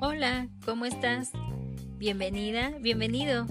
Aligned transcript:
Hola, 0.00 0.48
¿cómo 0.64 0.86
estás? 0.86 1.30
Bienvenida, 1.98 2.72
bienvenido. 2.80 3.46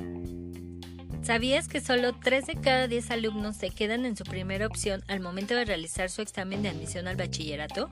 ¿Sabías 1.21 1.69
que 1.69 1.79
solo 1.79 2.13
3 2.21 2.47
de 2.47 2.55
cada 2.55 2.87
10 2.87 3.11
alumnos 3.11 3.55
se 3.55 3.69
quedan 3.69 4.05
en 4.05 4.17
su 4.17 4.25
primera 4.25 4.67
opción 4.67 5.01
al 5.07 5.21
momento 5.21 5.55
de 5.55 5.63
realizar 5.63 6.09
su 6.09 6.21
examen 6.21 6.63
de 6.63 6.69
admisión 6.69 7.07
al 7.07 7.15
bachillerato? 7.15 7.89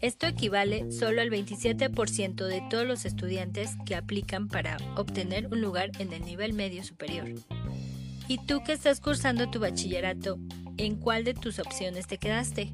Esto 0.00 0.28
equivale 0.28 0.92
solo 0.92 1.22
al 1.22 1.30
27% 1.30 2.46
de 2.46 2.62
todos 2.70 2.86
los 2.86 3.04
estudiantes 3.04 3.70
que 3.84 3.96
aplican 3.96 4.46
para 4.46 4.76
obtener 4.94 5.48
un 5.48 5.60
lugar 5.60 5.90
en 5.98 6.12
el 6.12 6.24
nivel 6.24 6.52
medio 6.52 6.84
superior. 6.84 7.34
¿Y 8.28 8.38
tú 8.46 8.62
que 8.62 8.74
estás 8.74 9.00
cursando 9.00 9.50
tu 9.50 9.58
bachillerato, 9.58 10.38
en 10.78 10.96
cuál 10.96 11.24
de 11.24 11.34
tus 11.34 11.58
opciones 11.58 12.06
te 12.06 12.18
quedaste? 12.18 12.72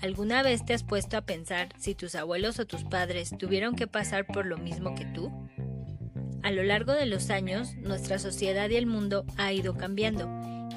¿Alguna 0.00 0.42
vez 0.42 0.64
te 0.64 0.74
has 0.74 0.82
puesto 0.82 1.16
a 1.16 1.22
pensar 1.22 1.68
si 1.76 1.94
tus 1.94 2.14
abuelos 2.14 2.58
o 2.58 2.66
tus 2.66 2.84
padres 2.84 3.30
tuvieron 3.38 3.76
que 3.76 3.86
pasar 3.86 4.26
por 4.26 4.46
lo 4.46 4.58
mismo 4.58 4.94
que 4.94 5.04
tú? 5.04 5.30
A 6.42 6.50
lo 6.50 6.62
largo 6.62 6.92
de 6.92 7.06
los 7.06 7.30
años, 7.30 7.74
nuestra 7.76 8.18
sociedad 8.18 8.70
y 8.70 8.76
el 8.76 8.86
mundo 8.86 9.24
ha 9.36 9.52
ido 9.52 9.76
cambiando, 9.76 10.28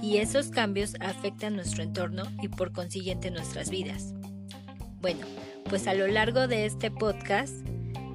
y 0.01 0.17
esos 0.17 0.49
cambios 0.49 0.95
afectan 0.99 1.55
nuestro 1.55 1.83
entorno 1.83 2.23
y 2.41 2.47
por 2.47 2.71
consiguiente 2.71 3.29
nuestras 3.29 3.69
vidas. 3.69 4.13
Bueno, 5.01 5.25
pues 5.69 5.87
a 5.87 5.93
lo 5.93 6.07
largo 6.07 6.47
de 6.47 6.65
este 6.65 6.89
podcast 6.89 7.53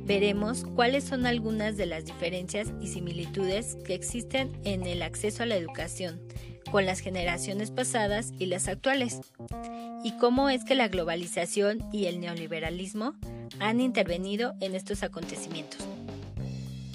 veremos 0.05 0.65
cuáles 0.75 1.05
son 1.05 1.25
algunas 1.25 1.77
de 1.77 1.87
las 1.87 2.05
diferencias 2.05 2.73
y 2.81 2.89
similitudes 2.89 3.77
que 3.85 3.95
existen 3.95 4.53
en 4.65 4.85
el 4.87 5.03
acceso 5.03 5.45
a 5.45 5.47
la 5.47 5.57
educación 5.57 6.21
con 6.71 6.87
las 6.87 7.01
generaciones 7.01 7.71
pasadas 7.71 8.33
y 8.39 8.47
las 8.47 8.69
actuales, 8.69 9.21
y 10.05 10.13
cómo 10.19 10.51
es 10.51 10.65
que 10.65 10.75
la 10.75 10.89
globalización 10.89 11.79
y 11.93 12.07
el 12.07 12.21
neoliberalismo 12.21 13.15
han 13.59 13.81
intervenido 13.81 14.55
en 14.61 14.75
estos 14.75 15.03
acontecimientos. 15.03 15.87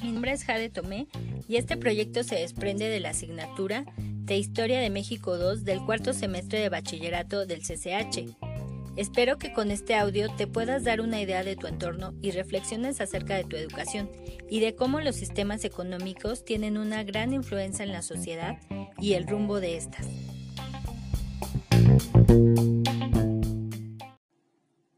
Mi 0.04 0.12
nombre 0.12 0.32
es 0.32 0.44
Jade 0.44 0.70
Tomé 0.70 1.08
y 1.48 1.58
este 1.58 1.78
proyecto 1.78 2.24
se 2.24 2.36
desprende 2.36 2.90
de 2.90 3.00
la 3.00 3.10
asignatura 3.10 3.86
de 3.98 4.38
Historia 4.38 4.80
de 4.80 4.90
México 4.90 5.38
2 5.38 5.64
del 5.64 5.82
cuarto 5.82 6.14
semestre 6.14 6.60
de 6.60 6.70
bachillerato 6.70 7.46
del 7.46 7.62
CCH. 7.62 8.51
Espero 8.98 9.38
que 9.38 9.54
con 9.54 9.72
este 9.72 9.96
audio 9.96 10.28
te 10.36 10.48
puedas 10.48 10.84
dar 10.84 11.00
una 11.00 11.22
idea 11.22 11.44
de 11.44 11.56
tu 11.56 11.68
entorno 11.68 12.14
y 12.22 12.32
reflexiones 12.32 13.00
acerca 13.00 13.36
de 13.36 13.46
tu 13.46 13.56
educación 13.56 14.12
y 14.50 14.60
de 14.60 14.76
cómo 14.76 15.00
los 15.00 15.16
sistemas 15.16 15.64
económicos 15.64 16.44
tienen 16.44 16.78
una 16.78 17.04
gran 17.04 17.32
influencia 17.32 17.84
en 17.84 17.94
la 17.94 18.02
sociedad 18.02 18.58
y 19.00 19.14
el 19.14 19.28
rumbo 19.28 19.62
de 19.62 19.78
estas. 19.78 20.06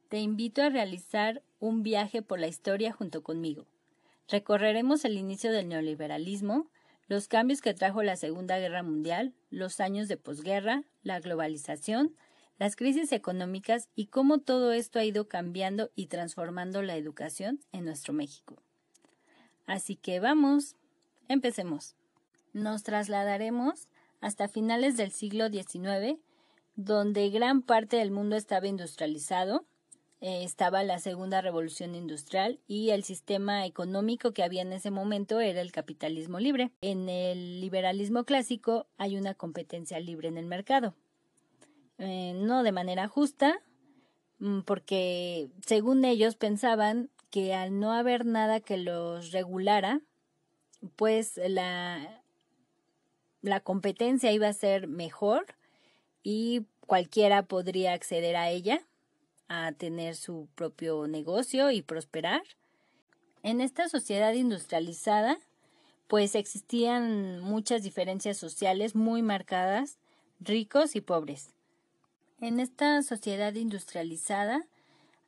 Te 0.10 0.20
invito 0.20 0.64
a 0.64 0.70
realizar 0.70 1.44
un 1.60 1.84
viaje 1.84 2.24
por 2.24 2.40
la 2.40 2.48
historia 2.48 2.94
junto 2.94 3.22
conmigo. 3.22 3.68
Recorreremos 4.28 5.06
el 5.06 5.18
inicio 5.18 5.52
del 5.52 5.68
neoliberalismo, 5.70 6.68
los 7.08 7.28
cambios 7.28 7.62
que 7.62 7.76
trajo 7.76 8.02
la 8.02 8.16
Segunda 8.16 8.58
Guerra 8.58 8.82
Mundial, 8.82 9.36
los 9.52 9.80
años 9.80 10.08
de 10.08 10.18
posguerra, 10.18 10.84
la 11.04 11.20
globalización, 11.20 12.16
las 12.64 12.78
crisis 12.78 13.12
económicas 13.12 13.90
y 13.94 14.06
cómo 14.06 14.38
todo 14.38 14.72
esto 14.72 14.98
ha 14.98 15.04
ido 15.04 15.28
cambiando 15.28 15.92
y 15.98 16.06
transformando 16.06 16.82
la 16.82 16.96
educación 16.96 17.60
en 17.74 17.84
nuestro 17.84 18.14
México. 18.14 18.56
Así 19.66 19.98
que 19.98 20.22
vamos, 20.22 20.78
empecemos. 21.28 21.98
Nos 22.54 22.84
trasladaremos 22.84 23.90
hasta 24.22 24.48
finales 24.48 24.96
del 24.96 25.12
siglo 25.12 25.50
XIX, 25.50 26.18
donde 26.78 27.30
gran 27.32 27.64
parte 27.64 27.98
del 27.98 28.12
mundo 28.12 28.38
estaba 28.38 28.66
industrializado, 28.66 29.66
eh, 30.22 30.46
estaba 30.46 30.84
la 30.84 31.00
segunda 31.00 31.42
revolución 31.42 31.96
industrial 31.96 32.62
y 32.66 32.92
el 32.92 33.04
sistema 33.04 33.66
económico 33.66 34.32
que 34.32 34.42
había 34.42 34.62
en 34.62 34.72
ese 34.72 34.90
momento 34.90 35.42
era 35.42 35.60
el 35.60 35.74
capitalismo 35.74 36.40
libre. 36.40 36.72
En 36.80 37.10
el 37.10 37.60
liberalismo 37.60 38.24
clásico 38.24 38.88
hay 38.98 39.18
una 39.18 39.34
competencia 39.34 40.00
libre 40.00 40.30
en 40.30 40.38
el 40.38 40.46
mercado. 40.46 40.96
Eh, 41.98 42.34
no 42.36 42.64
de 42.64 42.72
manera 42.72 43.08
justa, 43.08 43.62
mm, 44.40 44.62
porque 44.62 45.50
según 45.66 46.06
ellos 46.06 46.36
pensaban 46.36 47.10
que 47.30 47.54
al 47.54 47.80
no 47.80 47.92
haber 47.94 48.26
nada 48.26 48.60
que 48.60 48.78
los 48.78 49.32
regulara, 49.32 50.02
pues 50.96 51.40
la, 51.48 52.24
la 53.42 53.60
competencia 53.60 54.32
iba 54.32 54.48
a 54.48 54.54
ser 54.54 54.88
mejor 54.88 55.46
y 56.24 56.66
cualquiera 56.86 57.44
podría 57.44 57.94
acceder 57.94 58.36
a 58.36 58.50
ella 58.50 58.82
a 59.48 59.72
tener 59.72 60.16
su 60.16 60.48
propio 60.56 61.08
negocio 61.08 61.72
y 61.72 61.82
prosperar. 61.82 62.42
En 63.44 63.62
esta 63.62 63.90
sociedad 63.90 64.34
industrializada, 64.34 65.38
pues 66.08 66.36
existían 66.36 67.40
muchas 67.42 67.84
diferencias 67.84 68.38
sociales 68.38 68.96
muy 68.96 69.22
marcadas, 69.22 69.98
ricos 70.40 70.96
y 70.96 71.02
pobres. 71.02 71.54
En 72.44 72.60
esta 72.60 73.02
sociedad 73.04 73.54
industrializada 73.54 74.66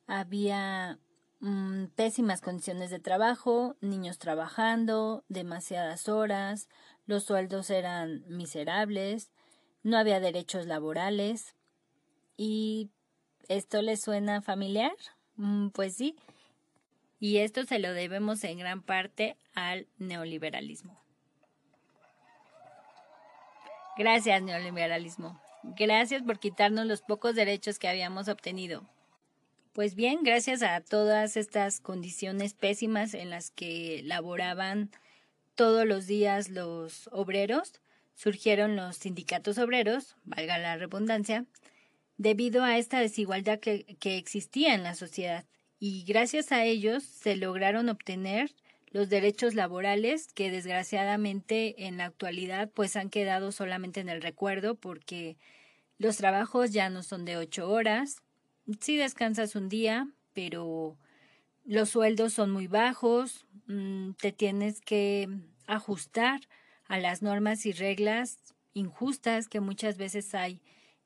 había 0.06 0.98
mm, 1.40 1.86
pésimas 1.94 2.42
condiciones 2.42 2.90
de 2.90 2.98
trabajo, 2.98 3.74
niños 3.80 4.18
trabajando, 4.18 5.24
demasiadas 5.30 6.10
horas, 6.10 6.68
los 7.06 7.24
sueldos 7.24 7.70
eran 7.70 8.22
miserables, 8.28 9.30
no 9.82 9.96
había 9.96 10.20
derechos 10.20 10.66
laborales 10.66 11.54
y 12.36 12.90
¿Esto 13.48 13.80
le 13.80 13.96
suena 13.96 14.42
familiar? 14.42 14.92
Mm, 15.36 15.68
pues 15.68 15.94
sí. 15.94 16.16
Y 17.18 17.38
esto 17.38 17.64
se 17.64 17.78
lo 17.78 17.94
debemos 17.94 18.44
en 18.44 18.58
gran 18.58 18.82
parte 18.82 19.38
al 19.54 19.86
neoliberalismo. 19.96 21.00
Gracias, 23.96 24.42
neoliberalismo. 24.42 25.45
Gracias 25.74 26.22
por 26.22 26.38
quitarnos 26.38 26.86
los 26.86 27.02
pocos 27.02 27.34
derechos 27.34 27.78
que 27.78 27.88
habíamos 27.88 28.28
obtenido. 28.28 28.88
Pues 29.72 29.94
bien, 29.94 30.20
gracias 30.22 30.62
a 30.62 30.80
todas 30.80 31.36
estas 31.36 31.80
condiciones 31.80 32.54
pésimas 32.54 33.14
en 33.14 33.30
las 33.30 33.50
que 33.50 34.00
laboraban 34.04 34.90
todos 35.54 35.84
los 35.84 36.06
días 36.06 36.48
los 36.48 37.08
obreros, 37.12 37.80
surgieron 38.14 38.76
los 38.76 38.96
sindicatos 38.96 39.58
obreros, 39.58 40.16
valga 40.24 40.58
la 40.58 40.76
redundancia, 40.76 41.44
debido 42.16 42.62
a 42.62 42.78
esta 42.78 43.00
desigualdad 43.00 43.58
que, 43.58 43.96
que 43.98 44.16
existía 44.16 44.74
en 44.74 44.82
la 44.82 44.94
sociedad 44.94 45.44
y 45.78 46.04
gracias 46.04 46.52
a 46.52 46.64
ellos 46.64 47.02
se 47.02 47.36
lograron 47.36 47.88
obtener 47.88 48.54
los 48.90 49.08
derechos 49.08 49.54
laborales 49.54 50.32
que 50.32 50.50
desgraciadamente 50.50 51.86
en 51.86 51.96
la 51.96 52.06
actualidad 52.06 52.70
pues 52.72 52.96
han 52.96 53.10
quedado 53.10 53.52
solamente 53.52 54.00
en 54.00 54.08
el 54.08 54.22
recuerdo 54.22 54.74
porque 54.74 55.36
los 55.98 56.16
trabajos 56.16 56.72
ya 56.72 56.90
no 56.90 57.02
son 57.02 57.24
de 57.24 57.36
ocho 57.36 57.68
horas, 57.70 58.22
sí 58.80 58.96
descansas 58.96 59.56
un 59.56 59.68
día, 59.68 60.08
pero 60.32 60.96
los 61.64 61.90
sueldos 61.90 62.32
son 62.32 62.50
muy 62.50 62.66
bajos, 62.66 63.46
mm, 63.66 64.12
te 64.12 64.32
tienes 64.32 64.80
que 64.80 65.28
ajustar 65.66 66.40
a 66.86 66.98
las 66.98 67.22
normas 67.22 67.66
y 67.66 67.72
reglas 67.72 68.54
injustas 68.72 69.48
que 69.48 69.60
muchas 69.60 69.96
veces 69.96 70.34
hay 70.34 70.60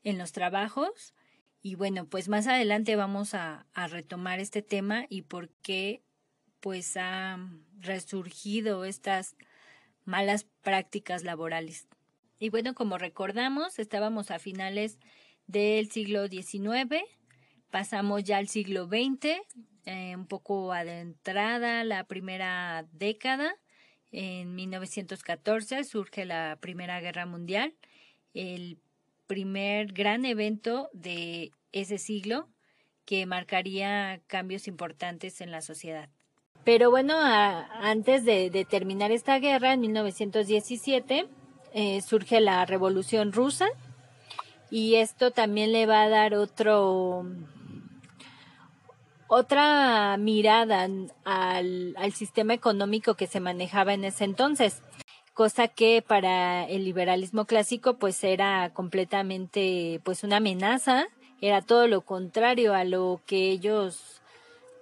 en 0.05 0.19
los 0.19 0.33
trabajos. 0.33 1.15
Y 1.62 1.75
bueno, 1.75 2.07
pues 2.07 2.29
más 2.29 2.47
adelante 2.47 2.97
vamos 2.97 3.35
a, 3.35 3.67
a 3.75 3.87
retomar 3.87 4.41
este 4.41 4.62
tema 4.62 5.07
y 5.09 5.23
por 5.23 5.51
qué 5.62 6.03
pues 6.60 6.97
ha 6.97 7.38
resurgido 7.81 8.84
estas 8.84 9.37
malas 10.04 10.47
prácticas 10.62 11.25
laborales. 11.25 11.88
Y 12.38 12.50
bueno, 12.50 12.75
como 12.75 12.98
recordamos, 12.98 13.78
estábamos 13.78 14.31
a 14.31 14.38
finales 14.38 14.99
del 15.47 15.90
siglo 15.90 16.26
XIX, 16.29 17.02
pasamos 17.70 18.25
ya 18.25 18.38
al 18.38 18.49
siglo 18.49 18.87
XX, 18.87 19.40
eh, 19.87 20.14
un 20.17 20.26
poco 20.26 20.73
adentrada 20.73 21.85
la 21.85 22.05
primera 22.05 22.87
década. 22.93 23.55
En 24.12 24.55
1914 24.55 25.85
surge 25.85 26.25
la 26.25 26.58
Primera 26.61 27.00
Guerra 27.00 27.26
Mundial. 27.26 27.75
El 28.35 28.79
primer 29.26 29.93
gran 29.93 30.25
evento 30.25 30.90
de 30.93 31.52
ese 31.73 31.99
siglo 31.99 32.49
que 33.05 33.26
marcaría 33.26 34.20
cambios 34.26 34.67
importantes 34.67 35.40
en 35.40 35.50
la 35.50 35.62
sociedad. 35.62 36.11
Pero 36.65 36.91
bueno, 36.91 37.15
antes 37.19 38.25
de, 38.25 38.67
terminar 38.69 39.11
esta 39.11 39.39
guerra, 39.39 39.73
en 39.73 39.81
1917, 39.81 41.27
eh, 41.73 42.03
surge 42.03 42.41
la 42.41 42.65
Revolución 42.67 43.33
Rusa 43.33 43.67
y 44.71 44.97
esto 44.97 45.31
también 45.31 45.73
le 45.73 45.87
va 45.87 46.03
a 46.03 46.09
dar 46.09 46.35
otro 46.35 47.25
otra 49.33 50.17
mirada 50.17 50.89
al, 51.25 51.95
al 51.97 52.12
sistema 52.12 52.53
económico 52.55 53.15
que 53.15 53.29
se 53.29 53.39
manejaba 53.39 53.95
en 53.95 54.05
ese 54.05 54.25
entonces 54.25 54.83
cosa 55.35 55.69
que 55.69 56.03
para 56.03 56.65
el 56.65 56.85
liberalismo 56.85 57.45
clásico 57.45 57.95
pues 57.95 58.23
era 58.25 58.71
completamente 58.75 60.01
pues 60.05 60.25
una 60.25 60.39
amenaza 60.39 61.07
era 61.41 61.62
todo 61.62 61.87
lo 61.87 62.03
contrario 62.03 62.75
a 62.75 62.85
lo 62.85 63.21
que 63.27 63.51
ellos 63.51 64.19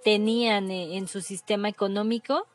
tenían 0.05 0.71
en 0.71 1.09
su 1.09 1.21
sistema 1.21 1.69
económico. 1.69 2.47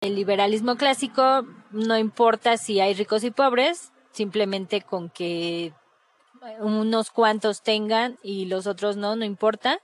El 0.00 0.14
liberalismo 0.14 0.76
clásico 0.76 1.46
no 1.70 1.98
importa 1.98 2.56
si 2.56 2.80
hay 2.80 2.94
ricos 2.94 3.24
y 3.24 3.30
pobres, 3.30 3.92
simplemente 4.12 4.82
con 4.82 5.10
que 5.10 5.72
unos 6.60 7.10
cuantos 7.10 7.62
tengan 7.62 8.18
y 8.22 8.46
los 8.46 8.66
otros 8.66 8.96
no, 8.96 9.16
no 9.16 9.24
importa. 9.24 9.80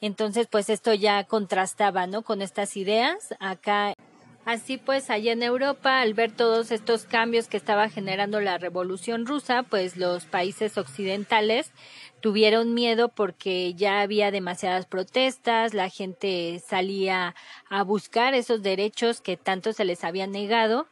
Entonces, 0.00 0.48
pues 0.50 0.68
esto 0.68 0.92
ya 0.92 1.24
contrastaba, 1.24 2.06
¿no? 2.06 2.22
Con 2.22 2.42
estas 2.42 2.76
ideas. 2.76 3.34
Acá, 3.40 3.94
así 4.44 4.78
pues, 4.78 5.10
allá 5.10 5.32
en 5.32 5.42
Europa, 5.42 6.00
al 6.00 6.14
ver 6.14 6.32
todos 6.32 6.70
estos 6.70 7.04
cambios 7.04 7.48
que 7.48 7.56
estaba 7.56 7.88
generando 7.88 8.40
la 8.40 8.58
revolución 8.58 9.26
rusa, 9.26 9.62
pues 9.62 9.96
los 9.96 10.24
países 10.24 10.78
occidentales 10.78 11.72
tuvieron 12.20 12.72
miedo 12.72 13.10
porque 13.10 13.74
ya 13.74 14.00
había 14.00 14.30
demasiadas 14.30 14.86
protestas, 14.86 15.74
la 15.74 15.90
gente 15.90 16.62
salía 16.66 17.34
a 17.68 17.82
buscar 17.82 18.32
esos 18.32 18.62
derechos 18.62 19.20
que 19.20 19.36
tanto 19.36 19.74
se 19.74 19.84
les 19.84 20.04
había 20.04 20.26
negado. 20.26 20.86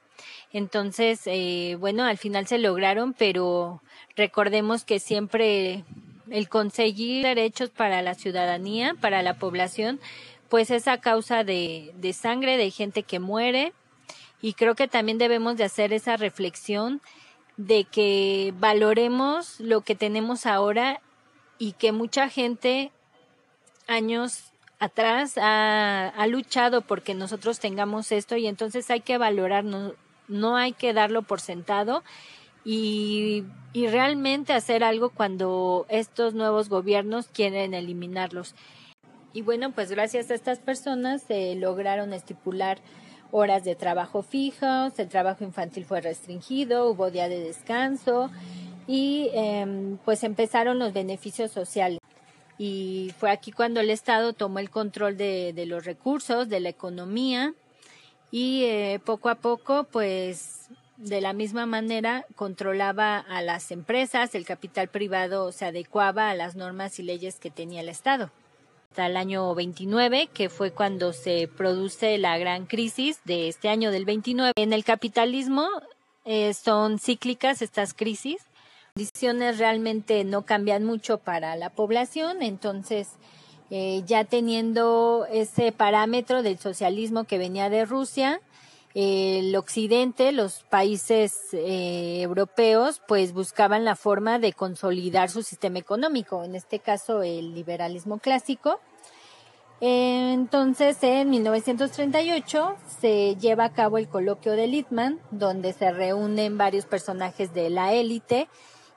Entonces, 0.53 1.23
eh, 1.25 1.77
bueno, 1.81 2.05
al 2.05 2.19
final 2.19 2.47
se 2.47 2.59
lograron, 2.59 3.15
pero 3.15 3.83
recordemos 4.15 4.85
que 4.85 4.99
siempre 4.99 5.85
el 6.31 6.49
conseguir 6.49 7.25
derechos 7.25 7.71
para 7.71 8.03
la 8.03 8.15
ciudadanía, 8.15 8.95
para 9.01 9.23
la 9.23 9.35
población, 9.35 10.01
pues 10.53 10.71
es 10.71 10.87
a 10.87 11.01
causa 11.01 11.45
de, 11.45 11.95
de 11.97 12.13
sangre, 12.13 12.59
de 12.59 12.71
gente 12.71 13.05
que 13.05 13.19
muere. 13.19 13.73
Y 14.43 14.53
creo 14.53 14.75
que 14.75 14.87
también 14.87 15.17
debemos 15.17 15.57
de 15.57 15.65
hacer 15.65 15.95
esa 15.95 16.19
reflexión 16.19 17.01
de 17.57 17.85
que 17.85 18.53
valoremos 18.59 19.61
lo 19.61 19.81
que 19.81 19.95
tenemos 19.95 20.45
ahora 20.45 21.01
y 21.57 21.73
que 21.73 21.91
mucha 21.93 22.29
gente 22.29 22.93
años 23.87 24.53
atrás 24.79 25.39
ha, 25.39 26.09
ha 26.09 26.27
luchado 26.27 26.83
porque 26.83 27.15
nosotros 27.15 27.59
tengamos 27.59 28.13
esto 28.13 28.37
y 28.37 28.47
entonces 28.47 28.91
hay 28.91 29.01
que 29.01 29.17
valorarnos, 29.17 29.95
no 30.29 30.59
hay 30.59 30.75
que 30.75 30.93
darlo 30.93 31.23
por 31.23 31.41
sentado 31.41 32.05
y, 32.63 33.45
y 33.73 33.87
realmente 33.87 34.53
hacer 34.53 34.85
algo 34.85 35.09
cuando 35.09 35.87
estos 35.89 36.35
nuevos 36.35 36.69
gobiernos 36.69 37.29
quieren 37.29 37.73
eliminarlos. 37.73 38.55
Y 39.33 39.43
bueno, 39.43 39.73
pues 39.73 39.91
gracias 39.91 40.31
a 40.31 40.35
estas 40.35 40.59
personas 40.59 41.23
se 41.23 41.55
lograron 41.55 42.13
estipular 42.13 42.79
horas 43.31 43.65
de 43.65 43.75
trabajo 43.75 44.23
fijas, 44.23 44.99
el 44.99 45.09
trabajo 45.09 45.43
infantil 45.43 45.87
fue 45.87 46.03
restringido, 46.03 46.91
hubo 46.91 47.11
día 47.11 47.29
de 47.29 47.41
descanso 47.41 48.31
y 48.87 49.31
em, 49.33 49.97
pues 50.05 50.23
empezaron 50.23 50.79
los 50.79 50.93
beneficios 50.93 51.51
sociales. 51.51 51.99
Y 52.59 53.13
fue 53.19 53.31
aquí 53.31 53.51
cuando 53.51 53.81
el 53.81 53.91
Estado 53.91 54.35
tomó 54.35 54.59
el 54.59 54.69
control 54.69 55.17
de, 55.17 55.53
de 55.55 55.67
los 55.67 55.85
recursos, 55.87 56.49
de 56.51 56.61
la 56.61 56.69
economía 56.69 57.55
y 58.31 58.65
eh, 58.65 59.01
poco 59.05 59.31
a 59.31 59.37
poco 59.37 59.85
pues 59.85 60.69
de 60.99 61.21
la 61.23 61.33
misma 61.33 61.65
manera 61.65 62.27
controlaba 62.37 63.19
a 63.19 63.41
las 63.41 63.71
empresas, 63.71 64.35
el 64.35 64.45
capital 64.45 64.89
privado 64.89 65.53
se 65.53 65.65
adecuaba 65.65 66.31
a 66.31 66.35
las 66.35 66.55
normas 66.55 66.99
y 66.99 67.03
leyes 67.03 67.41
que 67.41 67.51
tenía 67.51 67.81
el 67.81 67.89
Estado. 67.89 68.31
Hasta 68.93 69.07
el 69.07 69.17
año 69.17 69.55
29, 69.55 70.29
que 70.35 70.51
fue 70.51 70.71
cuando 70.71 71.15
se 71.15 71.49
produce 71.49 72.19
la 72.19 72.37
gran 72.37 72.67
crisis 72.67 73.21
de 73.25 73.49
este 73.49 73.71
año 73.71 73.91
del 73.91 74.05
29. 74.05 74.53
En 74.55 74.75
el 74.75 74.85
capitalismo 74.85 75.67
eh, 76.27 76.53
son 76.53 76.99
cíclicas 76.99 77.63
estas 77.63 77.95
crisis. 77.95 78.43
Condiciones 78.95 79.57
realmente 79.57 80.25
no 80.25 80.43
cambian 80.43 80.85
mucho 80.85 81.17
para 81.17 81.57
la 81.57 81.71
población, 81.71 82.43
entonces 82.43 83.09
eh, 83.71 84.03
ya 84.05 84.25
teniendo 84.25 85.27
ese 85.33 85.73
parámetro 85.73 86.43
del 86.43 86.59
socialismo 86.59 87.25
que 87.25 87.39
venía 87.39 87.71
de 87.71 87.87
Rusia, 87.87 88.43
el 88.95 89.55
occidente, 89.57 90.33
los 90.33 90.65
países 90.65 91.49
eh, 91.53 92.21
europeos, 92.23 93.01
pues 93.09 93.33
buscaban 93.33 93.85
la 93.85 93.97
forma 93.97 94.39
de 94.39 94.53
consolidar 94.53 95.31
su 95.31 95.43
sistema 95.43 95.79
económico, 95.79 96.45
en 96.45 96.55
este 96.55 96.79
caso 96.79 97.23
el 97.23 97.55
liberalismo 97.55 98.19
clásico. 98.19 98.81
Entonces, 99.81 101.03
en 101.03 101.31
1938 101.31 102.77
se 103.01 103.37
lleva 103.37 103.65
a 103.65 103.73
cabo 103.73 103.99
el 103.99 104.09
coloquio 104.09 104.53
de 104.53 104.69
Littman, 104.69 105.19
donde 105.33 105.73
se 105.73 105.91
reúnen 105.91 106.57
varios 106.57 106.87
personajes 106.87 107.53
de 107.53 107.69
la 107.69 107.93
élite 107.93 108.49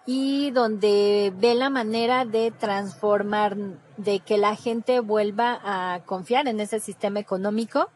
y 0.06 0.52
donde 0.52 1.34
ve 1.36 1.56
la 1.56 1.72
manera 1.72 2.26
de 2.26 2.52
transformar, 2.52 3.58
de 3.98 4.20
que 4.20 4.38
la 4.38 4.56
gente 4.56 5.00
vuelva 5.00 5.60
a 5.64 6.04
confiar 6.06 6.48
en 6.48 6.60
ese 6.60 6.80
sistema 6.80 7.20
económico 7.20 7.90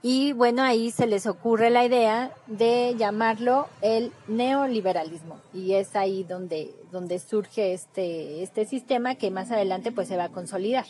y 0.00 0.32
bueno, 0.32 0.62
ahí 0.62 0.92
se 0.92 1.08
les 1.08 1.26
ocurre 1.26 1.70
la 1.70 1.84
idea 1.84 2.32
de 2.46 2.94
llamarlo 2.96 3.68
el 3.82 4.12
neoliberalismo. 4.28 5.40
Y 5.52 5.74
es 5.74 5.96
ahí 5.96 6.22
donde, 6.22 6.72
donde 6.92 7.18
surge 7.18 7.72
este, 7.72 8.42
este 8.44 8.64
sistema 8.64 9.16
que 9.16 9.32
más 9.32 9.50
adelante 9.50 9.90
pues 9.90 10.06
se 10.06 10.16
va 10.16 10.24
a 10.24 10.28
consolidar. 10.28 10.86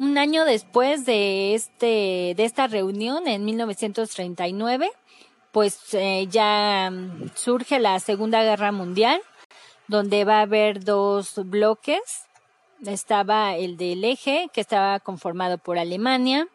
Un 0.00 0.18
año 0.18 0.44
después 0.44 1.04
de, 1.04 1.54
este, 1.54 2.34
de 2.36 2.44
esta 2.44 2.66
reunión, 2.66 3.28
en 3.28 3.44
1939, 3.44 4.90
pues 5.52 5.94
eh, 5.94 6.26
ya 6.28 6.90
surge 7.34 7.78
la 7.78 8.00
Segunda 8.00 8.42
Guerra 8.42 8.72
Mundial, 8.72 9.20
donde 9.88 10.24
va 10.24 10.38
a 10.38 10.42
haber 10.42 10.82
dos 10.82 11.34
bloques. 11.44 12.24
Estaba 12.84 13.56
el 13.56 13.76
del 13.76 14.02
eje, 14.04 14.48
que 14.52 14.62
estaba 14.62 15.00
conformado 15.00 15.58
por 15.58 15.78
Alemania, 15.78 16.48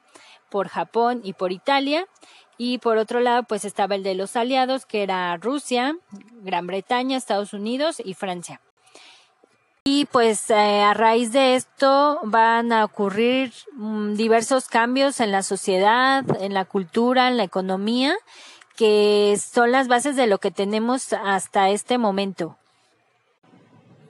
por 0.56 0.70
Japón 0.70 1.20
y 1.22 1.34
por 1.34 1.52
Italia. 1.52 2.08
Y 2.58 2.78
por 2.78 2.96
otro 2.98 3.20
lado, 3.20 3.44
pues 3.44 3.66
estaba 3.66 3.96
el 3.96 4.04
de 4.04 4.16
los 4.16 4.38
aliados, 4.38 4.86
que 4.86 5.04
era 5.04 5.36
Rusia, 5.36 5.98
Gran 6.44 6.66
Bretaña, 6.66 7.18
Estados 7.18 7.52
Unidos 7.52 8.02
y 8.02 8.14
Francia. 8.14 8.62
Y 9.84 10.06
pues 10.06 10.50
eh, 10.50 10.82
a 10.82 10.94
raíz 10.94 11.34
de 11.34 11.56
esto 11.56 12.22
van 12.24 12.72
a 12.72 12.86
ocurrir 12.86 13.52
mm, 13.74 14.14
diversos 14.14 14.70
cambios 14.70 15.20
en 15.20 15.34
la 15.34 15.44
sociedad, 15.44 16.24
en 16.40 16.54
la 16.54 16.64
cultura, 16.64 17.28
en 17.28 17.36
la 17.36 17.44
economía, 17.44 18.16
que 18.78 19.38
son 19.38 19.74
las 19.74 19.90
bases 19.90 20.16
de 20.16 20.28
lo 20.28 20.38
que 20.38 20.52
tenemos 20.52 21.12
hasta 21.12 21.70
este 21.70 21.98
momento. 21.98 22.58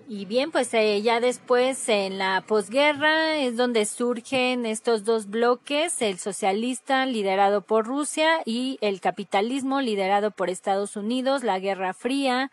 Y 0.07 0.25
bien, 0.25 0.51
pues 0.51 0.71
eh, 0.75 1.01
ya 1.01 1.19
después 1.19 1.89
en 1.89 2.19
la 2.19 2.43
posguerra 2.45 3.37
es 3.37 3.57
donde 3.57 3.85
surgen 3.85 4.67
estos 4.67 5.03
dos 5.03 5.27
bloques, 5.27 5.99
el 6.03 6.19
socialista 6.19 7.07
liderado 7.07 7.61
por 7.61 7.87
Rusia 7.87 8.41
y 8.45 8.77
el 8.81 9.01
capitalismo 9.01 9.81
liderado 9.81 10.29
por 10.29 10.51
Estados 10.51 10.95
Unidos, 10.95 11.43
la 11.43 11.57
Guerra 11.57 11.93
Fría. 11.93 12.51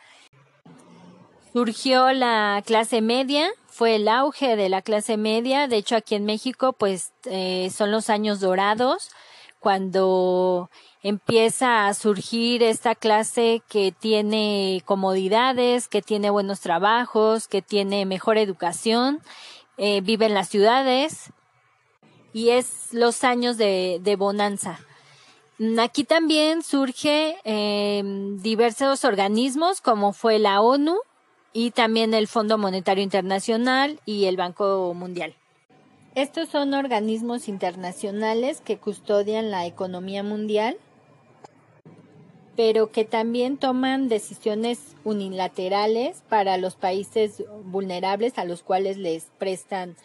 Surgió 1.53 2.11
la 2.15 2.63
clase 2.65 3.03
media, 3.03 3.51
fue 3.67 3.97
el 3.97 4.09
auge 4.09 4.57
de 4.57 4.71
la 4.71 4.81
clase 4.81 5.19
media, 5.19 5.69
de 5.69 5.77
hecho 5.77 5.97
aquí 5.97 6.15
en 6.15 6.25
México 6.25 6.73
pues 6.73 7.13
eh, 7.27 7.69
son 7.71 7.91
los 7.91 8.09
años 8.09 8.41
dorados, 8.41 9.11
cuando 9.63 10.71
empieza 11.05 11.87
a 11.87 11.95
surgir 11.95 12.65
esta 12.65 12.97
clase 12.97 13.63
que 13.69 13.95
tiene 13.97 14.83
comodidades, 14.85 15.87
que 15.87 16.03
tiene 16.03 16.31
buenos 16.31 16.59
trabajos, 16.59 17.47
que 17.47 17.63
tiene 17.63 18.05
mejor 18.05 18.39
educación, 18.39 19.21
eh, 19.77 20.01
vive 20.01 20.27
en 20.27 20.35
las 20.35 20.49
ciudades 20.49 21.31
y 22.33 22.51
es 22.51 22.89
los 22.91 23.23
años 23.23 23.57
de, 23.57 24.17
bonanza. 24.19 24.81
Aquí 25.79 26.03
también 26.03 26.65
surge 26.65 27.37
em, 27.45 28.43
diversos 28.43 29.05
organismos 29.05 29.81
como 29.81 30.13
fue 30.13 30.41
la 30.41 30.61
ONU 30.61 30.97
y 31.53 31.71
también 31.71 32.15
el 32.15 32.27
Fondo 32.27 32.59
Monetario 32.59 33.05
Internacional 33.05 34.01
y 34.07 34.25
el 34.25 34.37
Banco 34.37 34.93
Mundial. 34.93 35.37
Estos 36.15 36.49
son 36.49 36.75
organismos 36.75 37.49
internacionales 37.49 38.61
que 38.61 38.77
custodian 38.77 39.51
la 39.51 39.67
economía 39.67 40.23
mundial 40.23 40.77
pero 42.57 42.91
que 42.91 43.05
también 43.05 43.57
toman 43.57 44.09
decisiones 44.09 44.79
unilaterales 45.05 46.23
para 46.29 46.59
los 46.59 46.77
países 46.77 47.43
vulnerables 47.65 48.39
a 48.39 48.45
los 48.45 48.63
cuales 48.63 48.99
les 48.99 49.25
prestan 49.39 49.97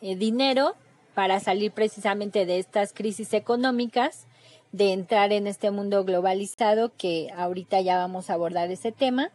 eh, 0.00 0.16
dinero 0.16 0.74
para 1.14 1.40
salir 1.40 1.72
precisamente 1.72 2.46
de 2.46 2.60
estas 2.60 2.92
crisis 2.92 3.34
económicas, 3.34 4.26
de 4.70 4.92
entrar 4.92 5.32
en 5.32 5.46
este 5.46 5.70
mundo 5.70 6.04
globalizado 6.04 6.92
que 6.96 7.30
ahorita 7.36 7.80
ya 7.80 7.96
vamos 7.96 8.30
a 8.30 8.34
abordar 8.34 8.70
ese 8.70 8.92
tema. 8.92 9.32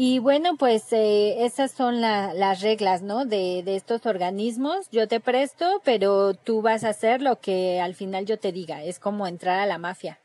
Y 0.00 0.20
bueno, 0.20 0.56
pues 0.56 0.92
eh, 0.92 1.44
esas 1.44 1.72
son 1.72 2.00
las 2.00 2.60
reglas, 2.60 3.02
¿no? 3.02 3.24
De, 3.24 3.64
de 3.64 3.74
estos 3.74 4.06
organismos. 4.06 4.88
Yo 4.92 5.08
te 5.08 5.18
presto, 5.18 5.82
pero 5.84 6.34
tú 6.34 6.62
vas 6.62 6.84
a 6.84 6.90
hacer 6.90 7.20
lo 7.20 7.40
que 7.40 7.80
al 7.80 7.96
final 7.96 8.24
yo 8.24 8.38
te 8.38 8.52
diga. 8.52 8.84
Es 8.84 9.00
como 9.00 9.26
entrar 9.26 9.58
a 9.58 9.66
la 9.66 9.76
mafia. 9.78 10.20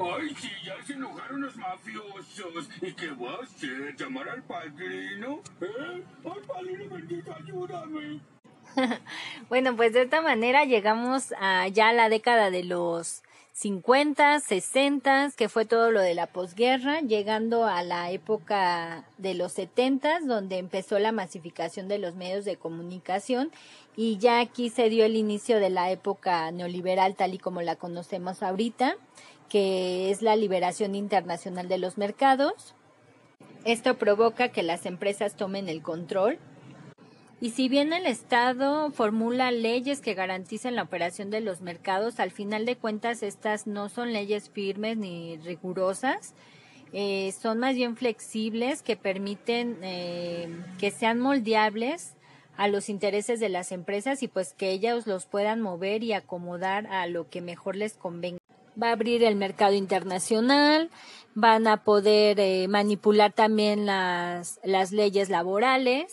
Ay, 0.00 0.34
sí, 0.34 0.50
ya 0.66 0.84
se 0.84 0.94
enojaron 0.94 1.42
los 1.42 1.56
mafiosos. 1.56 2.68
¿Y 2.82 2.92
qué 2.94 3.10
va 3.10 3.34
a 3.34 3.44
hacer? 3.44 3.94
¿Llamar 3.94 4.28
al 4.28 4.42
padrino? 4.42 5.40
¿Eh? 5.60 6.02
Ay, 6.24 6.40
padrino 6.44 6.94
bendito, 6.96 7.32
ayúdame. 7.32 8.18
bueno, 9.48 9.76
pues 9.76 9.92
de 9.92 10.02
esta 10.02 10.20
manera 10.20 10.64
llegamos 10.64 11.32
a 11.40 11.68
ya 11.68 11.92
la 11.92 12.08
década 12.08 12.50
de 12.50 12.64
los 12.64 13.22
50, 13.54 14.40
60, 14.40 15.30
que 15.36 15.48
fue 15.48 15.64
todo 15.64 15.92
lo 15.92 16.00
de 16.00 16.14
la 16.14 16.26
posguerra, 16.26 17.00
llegando 17.02 17.66
a 17.66 17.84
la 17.84 18.10
época 18.10 19.04
de 19.16 19.34
los 19.34 19.52
70, 19.52 20.20
donde 20.26 20.58
empezó 20.58 20.98
la 20.98 21.12
masificación 21.12 21.86
de 21.86 21.98
los 21.98 22.16
medios 22.16 22.44
de 22.44 22.56
comunicación 22.56 23.52
y 23.96 24.18
ya 24.18 24.40
aquí 24.40 24.70
se 24.70 24.90
dio 24.90 25.04
el 25.04 25.14
inicio 25.14 25.60
de 25.60 25.70
la 25.70 25.92
época 25.92 26.50
neoliberal 26.50 27.14
tal 27.14 27.32
y 27.32 27.38
como 27.38 27.62
la 27.62 27.76
conocemos 27.76 28.42
ahorita, 28.42 28.96
que 29.48 30.10
es 30.10 30.20
la 30.20 30.34
liberación 30.34 30.96
internacional 30.96 31.68
de 31.68 31.78
los 31.78 31.96
mercados. 31.96 32.74
Esto 33.64 33.96
provoca 33.98 34.48
que 34.48 34.64
las 34.64 34.84
empresas 34.84 35.36
tomen 35.36 35.68
el 35.68 35.80
control 35.80 36.40
y 37.44 37.50
si 37.50 37.68
bien 37.68 37.92
el 37.92 38.06
Estado 38.06 38.90
formula 38.90 39.50
leyes 39.50 40.00
que 40.00 40.14
garanticen 40.14 40.76
la 40.76 40.82
operación 40.82 41.28
de 41.28 41.42
los 41.42 41.60
mercados, 41.60 42.18
al 42.18 42.30
final 42.30 42.64
de 42.64 42.76
cuentas 42.76 43.22
estas 43.22 43.66
no 43.66 43.90
son 43.90 44.14
leyes 44.14 44.48
firmes 44.48 44.96
ni 44.96 45.36
rigurosas, 45.36 46.32
eh, 46.94 47.34
son 47.38 47.58
más 47.58 47.74
bien 47.74 47.98
flexibles 47.98 48.80
que 48.80 48.96
permiten 48.96 49.76
eh, 49.82 50.48
que 50.78 50.90
sean 50.90 51.20
moldeables 51.20 52.14
a 52.56 52.66
los 52.66 52.88
intereses 52.88 53.40
de 53.40 53.50
las 53.50 53.72
empresas 53.72 54.22
y 54.22 54.28
pues 54.28 54.54
que 54.54 54.70
ellas 54.70 55.06
los 55.06 55.26
puedan 55.26 55.60
mover 55.60 56.02
y 56.02 56.14
acomodar 56.14 56.86
a 56.86 57.06
lo 57.08 57.28
que 57.28 57.42
mejor 57.42 57.76
les 57.76 57.92
convenga. 57.92 58.38
Va 58.82 58.88
a 58.88 58.92
abrir 58.92 59.22
el 59.22 59.36
mercado 59.36 59.74
internacional, 59.74 60.88
van 61.34 61.66
a 61.66 61.84
poder 61.84 62.40
eh, 62.40 62.68
manipular 62.68 63.34
también 63.34 63.84
las, 63.84 64.60
las 64.64 64.92
leyes 64.92 65.28
laborales 65.28 66.10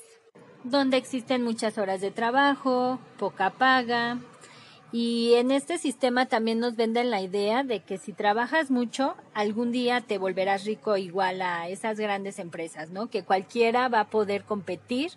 donde 0.64 0.98
existen 0.98 1.44
muchas 1.44 1.78
horas 1.78 2.02
de 2.02 2.12
trabajo, 2.12 3.00
poca 3.18 3.50
paga. 3.50 4.20
Y 4.92 5.36
en 5.36 5.52
este 5.52 5.78
sistema 5.78 6.26
también 6.26 6.60
nos 6.60 6.76
venden 6.76 7.12
la 7.12 7.22
idea 7.22 7.64
de 7.64 7.80
que 7.80 7.98
si 7.98 8.12
trabajas 8.12 8.70
mucho, 8.70 9.16
algún 9.34 9.72
día 9.72 10.02
te 10.02 10.18
volverás 10.18 10.66
rico 10.66 10.98
igual 10.98 11.42
a 11.42 11.70
esas 11.70 11.98
grandes 11.98 12.40
empresas, 12.40 12.90
¿no? 12.90 13.10
Que 13.10 13.24
cualquiera 13.24 13.88
va 13.88 14.02
a 14.02 14.10
poder 14.10 14.44
competir 14.44 15.12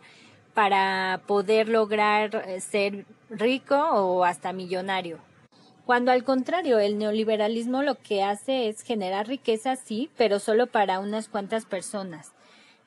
para 0.54 1.22
poder 1.26 1.68
lograr 1.68 2.44
eh, 2.46 2.60
ser 2.60 3.04
rico 3.30 3.76
o 3.76 4.24
hasta 4.24 4.52
millonario. 4.52 5.18
Cuando 5.84 6.12
al 6.12 6.22
contrario, 6.24 6.78
el 6.78 6.96
neoliberalismo 6.96 7.82
lo 7.82 7.96
que 7.96 8.22
hace 8.22 8.68
es 8.68 8.82
generar 8.82 9.26
riqueza, 9.26 9.76
sí, 9.76 10.08
pero 10.16 10.38
solo 10.38 10.68
para 10.68 11.00
unas 11.00 11.28
cuantas 11.28 11.66
personas. 11.66 12.34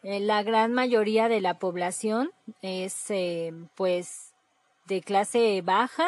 Eh, 0.09 0.21
la 0.21 0.41
gran 0.41 0.73
mayoría 0.73 1.27
de 1.27 1.41
la 1.41 1.59
población 1.59 2.31
es 2.61 3.11
eh, 3.11 3.51
pues 3.75 4.31
de 4.85 5.01
clase 5.01 5.61
baja 5.61 6.07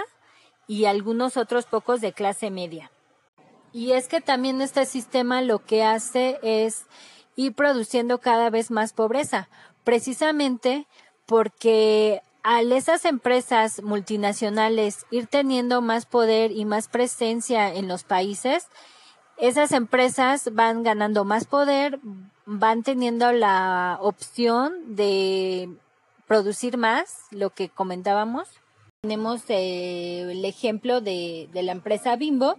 y 0.67 0.85
algunos 0.85 1.35
otros 1.35 1.65
pocos 1.65 1.99
de 1.99 2.13
clase 2.13 2.49
media. 2.49 2.91
Y 3.73 3.91
es 3.91 4.07
que 4.07 4.21
también 4.21 4.61
este 4.61 4.85
sistema 4.85 5.41
lo 5.41 5.59
que 5.59 5.83
hace 5.83 6.39
es 6.41 6.85
ir 7.35 7.53
produciendo 7.53 8.19
cada 8.19 8.49
vez 8.49 8.71
más 8.71 8.93
pobreza, 8.93 9.49
precisamente 9.83 10.87
porque 11.25 12.21
al 12.41 12.71
esas 12.71 13.03
empresas 13.03 13.83
multinacionales 13.83 15.07
ir 15.11 15.27
teniendo 15.27 15.81
más 15.81 16.05
poder 16.05 16.53
y 16.53 16.63
más 16.63 16.87
presencia 16.87 17.73
en 17.73 17.89
los 17.89 18.05
países, 18.05 18.69
esas 19.35 19.73
empresas 19.73 20.53
van 20.53 20.83
ganando 20.83 21.25
más 21.25 21.43
poder, 21.43 21.99
van 22.51 22.81
teniendo 22.81 23.31
la 23.31 23.99
opción 24.01 24.95
de 24.95 25.69
producir 26.25 26.77
más, 26.77 27.27
lo 27.29 27.51
que 27.51 27.69
comentábamos. 27.69 28.47
Tenemos 29.01 29.43
eh, 29.49 30.31
el 30.31 30.43
ejemplo 30.43 30.99
de, 30.99 31.47
la 31.53 31.71
empresa 31.71 32.15
Bimbo. 32.15 32.57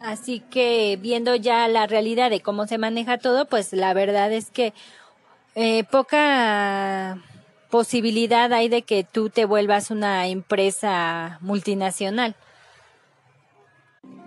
Así 0.00 0.40
que 0.40 0.98
viendo 0.98 1.34
ya 1.34 1.68
la 1.68 1.86
realidad 1.86 2.30
de 2.30 2.40
cómo 2.40 2.66
se 2.66 2.78
maneja 2.78 3.18
todo, 3.18 3.44
pues 3.44 3.74
la 3.74 3.92
verdad 3.92 4.32
es 4.32 4.50
que 4.50 4.72
eh, 5.54 5.84
poca 5.84 7.22
posibilidad 7.68 8.50
hay 8.50 8.70
de 8.70 8.80
que 8.80 9.04
tú 9.04 9.28
te 9.28 9.44
vuelvas 9.44 9.90
una 9.90 10.26
empresa 10.28 11.36
multinacional. 11.42 12.34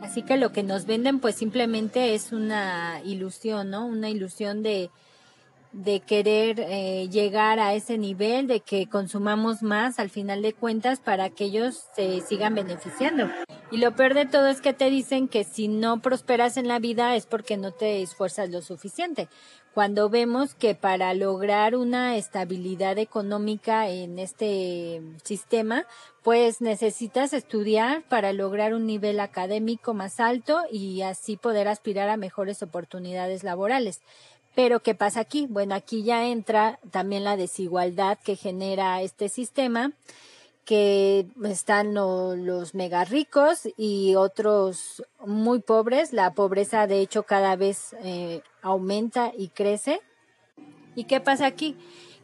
Así 0.04 0.22
que 0.22 0.36
lo 0.36 0.52
que 0.52 0.64
nos 0.64 0.86
venden 0.86 1.20
pues 1.20 1.36
simplemente 1.36 2.14
es 2.14 2.34
una 2.34 3.02
ilusión, 3.06 3.70
¿no? 3.70 3.86
Una 3.86 4.10
ilusión 4.10 4.62
de, 4.62 4.90
de 5.74 6.00
querer 6.00 6.60
eh, 6.60 7.10
llegar 7.10 7.60
a 7.60 7.74
ese 7.74 7.98
nivel, 7.98 8.48
de 8.48 8.60
que 8.60 8.88
consumamos 8.88 9.64
más 9.64 10.00
al 10.00 10.10
final 10.10 10.42
de 10.42 10.54
cuentas 10.54 11.00
para 11.00 11.30
que 11.32 11.46
ellos 11.46 11.88
se 11.96 12.22
sigan 12.22 12.56
beneficiando. 12.56 13.28
Y 13.72 13.78
lo 13.78 13.96
peor 13.96 14.14
de 14.14 14.28
todo 14.28 14.48
es 14.48 14.62
que 14.62 14.74
te 14.74 14.90
dicen 14.90 15.28
que 15.28 15.44
si 15.44 15.68
no 15.68 16.02
prosperas 16.02 16.58
en 16.58 16.68
la 16.68 16.80
vida 16.80 17.16
es 17.16 17.26
porque 17.26 17.58
no 17.58 17.72
te 17.72 18.02
esfuerzas 18.04 18.50
lo 18.50 18.62
suficiente 18.62 19.28
cuando 19.74 20.08
vemos 20.10 20.54
que 20.54 20.76
para 20.76 21.14
lograr 21.16 21.76
una 21.76 22.16
estabilidad 22.16 23.00
económica 23.00 23.90
en 23.90 24.20
este 24.20 25.02
sistema, 25.24 25.88
pues 26.22 26.62
necesitas 26.62 27.34
estudiar 27.34 28.04
para 28.04 28.34
lograr 28.34 28.76
un 28.76 28.86
nivel 28.86 29.20
académico 29.20 29.96
más 29.96 30.20
alto 30.20 30.62
y 30.72 31.02
así 31.02 31.38
poder 31.38 31.68
aspirar 31.68 32.08
a 32.10 32.18
mejores 32.18 32.62
oportunidades 32.62 33.44
laborales. 33.44 34.02
Pero 34.56 34.82
¿qué 34.82 34.94
pasa 34.94 35.22
aquí? 35.22 35.48
Bueno, 35.50 35.74
aquí 35.76 36.04
ya 36.04 36.28
entra 36.28 36.80
también 36.92 37.24
la 37.24 37.38
desigualdad 37.38 38.20
que 38.24 38.36
genera 38.36 39.02
este 39.02 39.30
sistema 39.30 39.92
que 40.66 41.26
están 41.44 41.94
los 41.94 42.74
mega 42.74 43.04
ricos 43.04 43.68
y 43.76 44.16
otros 44.16 45.04
muy 45.26 45.60
pobres. 45.60 46.14
La 46.14 46.34
pobreza 46.34 46.88
de 46.88 47.02
hecho 47.02 47.24
cada 47.24 47.56
vez 47.56 47.96
eh, 48.04 48.42
aumenta 48.62 49.32
y 49.38 49.50
crece. 49.50 50.02
¿Y 50.96 51.06
qué 51.06 51.20
pasa 51.20 51.48
aquí? 51.48 51.76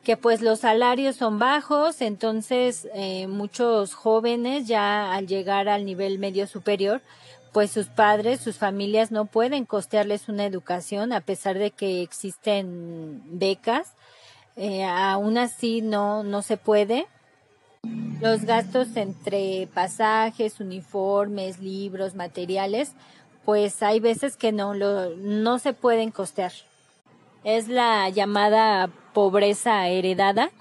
Que 0.03 0.15
pues 0.15 0.41
los 0.41 0.59
salarios 0.59 1.17
son 1.17 1.39
bajos, 1.39 2.01
entonces 2.01 2.87
eh, 2.93 3.27
muchos 3.27 3.93
jóvenes 3.93 4.67
ya 4.67 5.13
al 5.13 5.27
llegar 5.27 5.67
al 5.67 5.85
nivel 5.85 6.19
medio 6.19 6.47
superior, 6.47 7.01
pues 7.51 7.71
sus 7.71 7.87
padres, 7.87 8.39
sus 8.39 8.57
familias 8.57 9.11
no 9.11 9.25
pueden 9.25 9.65
costearles 9.65 10.29
una 10.29 10.45
educación 10.45 11.13
a 11.13 11.21
pesar 11.21 11.57
de 11.57 11.71
que 11.71 12.01
existen 12.01 13.21
becas. 13.25 13.93
Eh, 14.55 14.83
aún 14.83 15.37
así 15.37 15.81
no, 15.81 16.23
no 16.23 16.41
se 16.41 16.57
puede 16.57 17.07
los 18.19 18.43
gastos 18.43 18.95
entre 18.95 19.67
pasajes, 19.73 20.59
uniformes, 20.59 21.59
libros, 21.59 22.15
materiales, 22.15 22.91
pues 23.45 23.81
hay 23.81 23.99
veces 23.99 24.35
que 24.35 24.51
no, 24.51 24.73
lo, 24.73 25.15
no 25.15 25.59
se 25.59 25.73
pueden 25.73 26.11
costear. 26.11 26.51
Es 27.43 27.69
la 27.69 28.09
llamada 28.09 28.89
pobreza 29.13 29.87
heredada, 29.87 30.51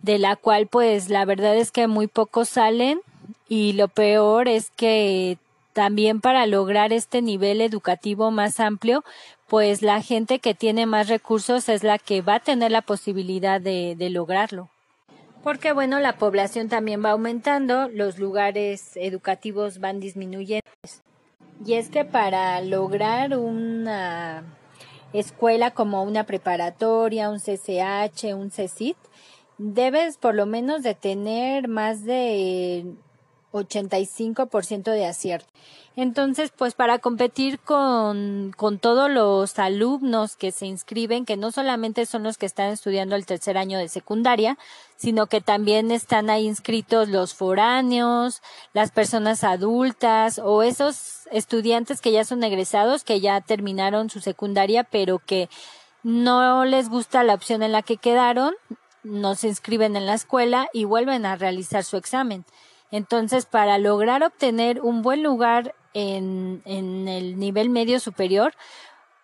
de 0.00 0.18
la 0.18 0.36
cual 0.36 0.66
pues 0.66 1.08
la 1.08 1.24
verdad 1.24 1.56
es 1.56 1.70
que 1.70 1.86
muy 1.86 2.06
pocos 2.06 2.48
salen 2.48 3.00
y 3.48 3.72
lo 3.72 3.88
peor 3.88 4.48
es 4.48 4.70
que 4.70 5.38
también 5.72 6.20
para 6.20 6.46
lograr 6.46 6.92
este 6.92 7.22
nivel 7.22 7.60
educativo 7.60 8.30
más 8.30 8.60
amplio, 8.60 9.04
pues 9.48 9.82
la 9.82 10.02
gente 10.02 10.38
que 10.38 10.54
tiene 10.54 10.86
más 10.86 11.08
recursos 11.08 11.68
es 11.68 11.82
la 11.82 11.98
que 11.98 12.22
va 12.22 12.36
a 12.36 12.40
tener 12.40 12.70
la 12.70 12.82
posibilidad 12.82 13.60
de, 13.60 13.96
de 13.96 14.10
lograrlo 14.10 14.68
porque 15.42 15.72
bueno, 15.72 15.98
la 15.98 16.18
población 16.18 16.68
también 16.68 17.04
va 17.04 17.10
aumentando, 17.10 17.88
los 17.88 18.18
lugares 18.18 18.92
educativos 18.94 19.80
van 19.80 19.98
disminuyendo. 19.98 20.62
Y 21.64 21.74
es 21.74 21.90
que 21.90 22.04
para 22.04 22.60
lograr 22.60 23.36
una 23.36 24.44
escuela 25.12 25.72
como 25.72 26.02
una 26.04 26.24
preparatoria, 26.24 27.28
un 27.28 27.38
CCH, 27.38 28.34
un 28.34 28.50
CECIT, 28.50 28.96
debes 29.58 30.16
por 30.16 30.34
lo 30.34 30.46
menos 30.46 30.82
de 30.82 30.94
tener 30.94 31.68
más 31.68 32.04
de 32.04 32.84
85% 33.52 34.90
de 34.90 35.06
acierto. 35.06 35.48
Entonces, 35.94 36.50
pues 36.56 36.72
para 36.72 36.98
competir 36.98 37.58
con, 37.60 38.52
con 38.56 38.78
todos 38.78 39.10
los 39.10 39.58
alumnos 39.58 40.36
que 40.36 40.50
se 40.50 40.64
inscriben, 40.64 41.26
que 41.26 41.36
no 41.36 41.52
solamente 41.52 42.06
son 42.06 42.22
los 42.22 42.38
que 42.38 42.46
están 42.46 42.70
estudiando 42.70 43.14
el 43.14 43.26
tercer 43.26 43.58
año 43.58 43.78
de 43.78 43.88
secundaria, 43.88 44.56
sino 44.96 45.26
que 45.26 45.42
también 45.42 45.90
están 45.90 46.30
ahí 46.30 46.46
inscritos 46.46 47.08
los 47.08 47.34
foráneos, 47.34 48.40
las 48.72 48.90
personas 48.90 49.44
adultas 49.44 50.38
o 50.38 50.62
esos 50.62 51.26
estudiantes 51.30 52.00
que 52.00 52.12
ya 52.12 52.24
son 52.24 52.42
egresados, 52.42 53.04
que 53.04 53.20
ya 53.20 53.42
terminaron 53.42 54.08
su 54.08 54.20
secundaria, 54.20 54.84
pero 54.84 55.18
que 55.18 55.50
no 56.02 56.64
les 56.64 56.88
gusta 56.88 57.22
la 57.22 57.34
opción 57.34 57.62
en 57.62 57.72
la 57.72 57.82
que 57.82 57.98
quedaron, 57.98 58.54
no 59.02 59.34
se 59.34 59.48
inscriben 59.48 59.94
en 59.96 60.06
la 60.06 60.14
escuela 60.14 60.68
y 60.72 60.84
vuelven 60.84 61.26
a 61.26 61.36
realizar 61.36 61.84
su 61.84 61.98
examen. 61.98 62.46
Entonces, 62.92 63.46
para 63.46 63.78
lograr 63.78 64.22
obtener 64.22 64.80
un 64.80 65.02
buen 65.02 65.24
lugar 65.24 65.74
en, 65.94 66.62
en 66.64 67.08
el 67.08 67.38
nivel 67.38 67.70
medio 67.70 67.98
superior, 67.98 68.54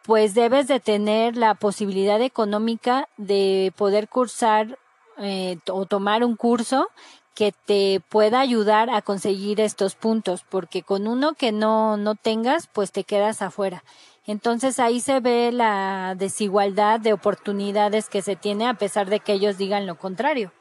pues 0.03 0.35
debes 0.35 0.67
de 0.69 0.81
tener 0.81 1.37
la 1.37 1.55
posibilidad 1.55 2.21
económica 2.23 3.09
de 3.19 3.73
poder 3.77 4.09
cursar 4.09 4.79
eh, 5.19 5.59
o 5.71 5.85
tomar 5.85 6.25
un 6.25 6.35
curso 6.35 6.89
que 7.35 7.53
te 7.53 8.01
pueda 8.09 8.41
ayudar 8.41 8.89
a 8.91 9.03
conseguir 9.03 9.61
estos 9.61 9.95
puntos, 9.95 10.45
porque 10.49 10.83
con 10.83 11.07
uno 11.07 11.35
que 11.35 11.53
no, 11.53 11.97
no 11.97 12.15
tengas, 12.15 12.69
pues 12.69 12.91
te 12.91 13.05
quedas 13.05 13.43
afuera. 13.43 13.85
Entonces 14.27 14.81
ahí 14.81 15.01
se 15.01 15.21
ve 15.21 15.53
la 15.53 16.15
desigualdad 16.17 17.01
de 17.01 17.13
oportunidades 17.13 18.09
que 18.09 18.23
se 18.23 18.35
tiene 18.35 18.67
a 18.67 18.75
pesar 18.75 19.09
de 19.09 19.21
que 19.21 19.35
ellos 19.35 19.59
digan 19.59 19.87
lo 19.87 19.97
contrario. 19.97 20.53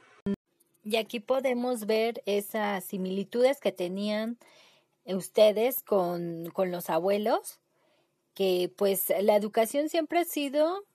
Y 0.87 0.95
aquí 0.95 1.19
podemos 1.19 1.85
ver 1.85 2.23
esas 2.25 2.81
similitudes 2.85 3.59
que 3.59 3.73
tenían 3.73 4.37
ustedes 5.03 5.83
con, 5.83 6.45
con 6.53 6.71
los 6.71 6.89
abuelos, 6.89 7.59
que 8.33 8.71
pues 8.73 9.11
la 9.19 9.35
educación 9.35 9.89
siempre 9.89 10.19
ha 10.19 10.23
sido, 10.23 10.85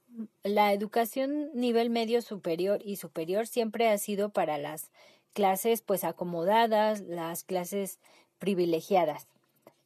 la 0.44 0.72
educación 0.72 1.50
nivel 1.52 1.90
medio 1.90 2.22
superior 2.22 2.80
y 2.82 2.96
superior 2.96 3.46
siempre 3.46 3.90
ha 3.90 3.98
sido 3.98 4.30
para 4.30 4.56
las 4.56 4.90
clases 5.34 5.82
pues 5.82 6.04
acomodadas, 6.04 7.02
las 7.02 7.44
clases 7.44 7.98
privilegiadas. 8.38 9.26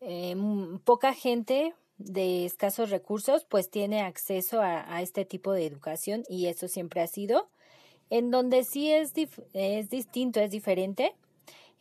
Eh, 0.00 0.36
poca 0.84 1.14
gente 1.14 1.74
de 1.98 2.44
escasos 2.44 2.90
recursos 2.90 3.44
pues 3.44 3.70
tiene 3.70 4.02
acceso 4.02 4.62
a, 4.62 5.02
este 5.02 5.24
tipo 5.24 5.52
de 5.52 5.66
educación 5.66 6.22
y 6.28 6.46
eso 6.46 6.68
siempre 6.68 7.00
ha 7.00 7.08
sido. 7.08 7.48
En 8.10 8.30
donde 8.30 8.64
sí 8.64 8.92
es, 8.92 9.12
es 9.52 9.90
distinto, 9.90 10.40
es 10.40 10.50
diferente, 10.50 11.14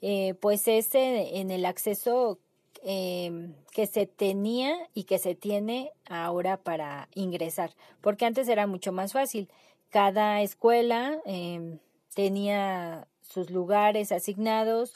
eh, 0.02 0.34
pues 0.40 0.68
es 0.68 0.94
en, 0.96 1.52
el 1.52 1.66
acceso 1.66 2.40
em, 2.84 3.54
que 3.72 3.88
se 3.88 4.06
tenía 4.06 4.76
y 4.94 5.04
que 5.04 5.18
se 5.20 5.36
tiene 5.36 5.92
ahora 6.08 6.58
para 6.58 7.10
ingresar, 7.14 7.72
porque 8.02 8.26
antes 8.26 8.48
era 8.48 8.68
mucho 8.68 8.92
más 8.92 9.14
fácil. 9.14 9.50
Cada 9.90 10.42
escuela 10.42 11.20
em, 11.26 11.80
tenía 12.14 13.08
sus 13.22 13.50
lugares 13.50 14.12
asignados 14.12 14.94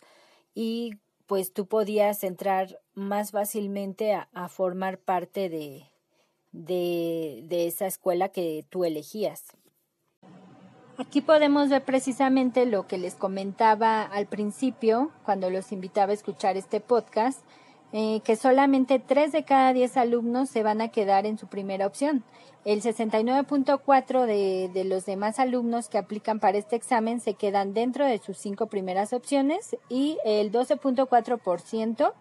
y 0.54 0.96
pues 1.28 1.54
tú 1.54 1.68
podías 1.68 2.24
entrar 2.24 2.80
más 2.96 3.32
fácilmente 3.32 4.14
a, 4.14 4.50
formar 4.50 4.98
parte 4.98 5.48
de, 5.50 5.86
de, 6.52 7.42
de 7.46 7.68
esa 7.68 7.86
escuela 7.86 8.30
que 8.30 8.66
tú 8.70 8.84
elegías. 8.84 9.46
Aquí 11.00 11.22
podemos 11.22 11.70
ver 11.70 11.82
precisamente 11.86 12.66
lo 12.66 12.86
que 12.86 12.98
les 12.98 13.16
comentaba 13.16 14.02
al 14.02 14.26
principio, 14.26 15.12
cuando 15.24 15.50
los 15.50 15.72
invitaba 15.72 16.12
a 16.12 16.14
escuchar 16.14 16.58
este 16.58 16.82
podcast, 16.82 17.40
eh, 17.94 18.20
que 18.26 18.36
solamente 18.36 19.00
3 19.00 19.32
de 19.32 19.46
cada 19.46 19.72
10 19.72 19.96
alumnos 19.96 20.50
se 20.50 20.62
van 20.62 20.82
a 20.82 20.90
quedar 20.90 21.26
en 21.26 21.38
su 21.38 21.48
primera 21.48 21.88
opción. 21.88 22.26
El 22.66 22.82
69.4 22.82 24.26
de, 24.26 24.70
de 24.74 24.84
los 24.84 25.06
demás 25.06 25.40
alumnos 25.40 25.88
que 25.88 25.98
aplican 25.98 26.42
para 26.42 26.58
este 26.58 26.76
examen 26.76 27.22
se 27.22 27.34
quedan 27.34 27.74
dentro 27.74 28.06
de 28.06 28.18
sus 28.18 28.38
cinco 28.38 28.68
primeras 28.68 29.14
opciones 29.14 29.78
y 29.88 30.18
el 30.26 30.52
12.4% 30.52 32.12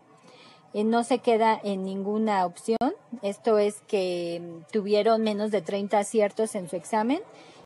eh, 0.75 0.85
no 0.85 1.03
se 1.03 1.19
queda 1.19 1.59
en 1.65 1.83
ninguna 1.83 2.47
opción. 2.47 2.95
Esto 3.23 3.59
es 3.59 3.81
que 3.89 4.41
mm, 4.41 4.71
tuvieron 4.73 5.23
menos 5.23 5.51
de 5.51 5.63
30 5.63 5.99
aciertos 5.99 6.55
en 6.55 6.69
su 6.69 6.77
examen. 6.77 7.21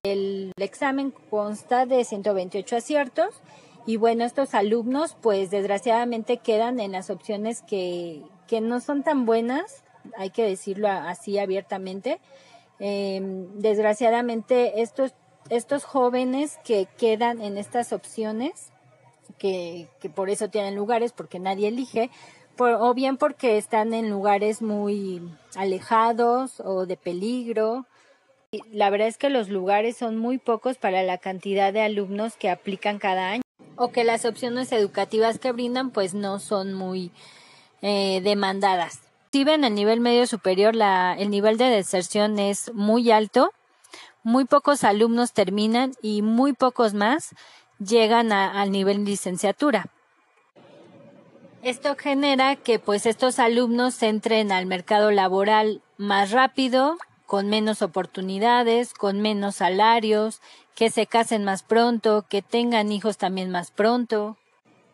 El 0.05 0.51
examen 0.57 1.13
consta 1.31 1.87
de 1.87 2.03
128 2.03 2.75
aciertos 2.75 3.41
y 3.87 3.99
bueno, 3.99 4.25
estos 4.25 4.53
alumnos 4.53 5.17
pues 5.23 5.49
desgraciadamente 5.53 6.39
quedan 6.39 6.81
en 6.81 6.91
las 6.91 7.09
opciones 7.09 7.63
que, 7.63 8.25
que 8.49 8.61
no 8.61 8.81
son 8.81 9.05
tan 9.05 9.27
buenas, 9.27 9.85
hay 10.19 10.31
que 10.31 10.45
decirlo 10.45 10.89
así 10.89 11.39
abiertamente. 11.39 12.19
Em, 12.81 13.47
desgraciadamente 13.61 14.83
estos, 14.83 15.15
estos 15.51 15.85
jóvenes 15.85 16.59
que 16.65 16.89
quedan 16.99 17.41
en 17.41 17.57
estas 17.57 17.93
opciones, 17.93 18.73
que, 19.39 19.89
que 20.01 20.11
por 20.11 20.31
eso 20.31 20.51
tienen 20.51 20.75
lugares, 20.75 21.13
porque 21.13 21.39
nadie 21.39 21.69
elige, 21.69 22.11
o 22.59 22.93
bien 22.93 23.19
porque 23.19 23.57
están 23.57 23.95
en 23.95 24.11
lugares 24.11 24.63
muy 24.63 25.23
alejados 25.55 26.59
o 26.59 26.87
de 26.87 26.97
peligro. 26.97 27.87
La 28.71 28.91
verdad 28.91 29.09
es 29.09 29.17
que 29.17 29.31
los 29.31 29.49
lugares 29.49 29.97
son 29.97 30.19
muy 30.19 30.37
pocos 30.37 30.77
para 30.77 31.03
la 31.03 31.17
cantidad 31.17 31.73
de 31.73 31.81
alumnos 31.81 32.37
que 32.37 32.51
aplican 32.51 32.99
cada 32.99 33.31
año 33.31 33.43
o 33.77 33.93
que 33.93 34.05
las 34.05 34.27
opciones 34.27 34.73
educativas 34.73 35.39
que 35.39 35.53
brindan 35.53 35.91
pues 35.91 36.13
no 36.13 36.39
son 36.39 36.75
muy 36.75 37.13
eh, 37.81 38.21
demandadas. 38.23 39.01
Si 39.33 39.45
ven 39.45 39.65
el 39.65 39.75
nivel 39.75 40.01
medio 40.01 40.27
superior, 40.27 40.75
el 40.77 41.31
nivel 41.31 41.57
de 41.57 41.65
deserción 41.65 42.39
es 42.39 42.75
muy 42.75 43.11
alto, 43.11 43.55
muy 44.23 44.45
pocos 44.45 44.85
alumnos 44.85 45.33
terminan 45.33 45.95
y 46.03 46.21
muy 46.21 46.53
pocos 46.53 46.93
más 46.93 47.31
llegan 47.79 48.33
al 48.33 48.71
nivel 48.71 49.07
licenciatura. 49.07 49.87
Esto 51.63 51.97
genera 51.97 52.57
que 52.57 52.79
pues 52.79 53.07
estos 53.07 53.39
alumnos 53.39 54.03
entren 54.03 54.53
al 54.53 54.67
mercado 54.67 55.11
laboral 55.11 55.81
más 55.97 56.33
rápido, 56.33 56.99
con 57.33 57.49
menos 57.49 57.81
oportunidades, 57.81 58.93
con 58.93 59.23
menos 59.23 59.57
salarios, 59.57 60.43
que 60.75 60.91
se 60.91 61.07
casen 61.07 61.45
más 61.45 61.63
pronto, 61.63 62.27
que 62.29 62.43
tengan 62.43 62.93
hijos 62.93 63.17
también 63.17 63.51
más 63.51 63.71
pronto. 63.71 64.37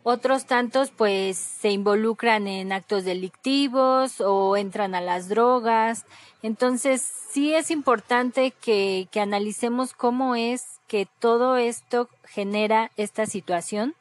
Otros 0.05 0.47
tantos 0.47 0.93
pues 0.97 1.37
se 1.37 1.73
involucran 1.73 2.47
en 2.47 2.71
actos 2.71 3.05
delictivos 3.05 4.21
o 4.21 4.57
entran 4.57 4.95
a 4.95 5.01
las 5.01 5.29
drogas. 5.29 6.07
Entonces 6.45 7.03
sí 7.03 7.55
es 7.55 7.73
importante 7.73 8.53
que, 8.53 9.09
que 9.11 9.19
analicemos 9.19 9.93
cómo 9.93 10.37
es 10.37 10.79
que 10.87 11.09
todo 11.19 11.57
esto 11.57 12.09
genera 12.23 12.93
esta 12.97 13.27
situación, 13.27 13.97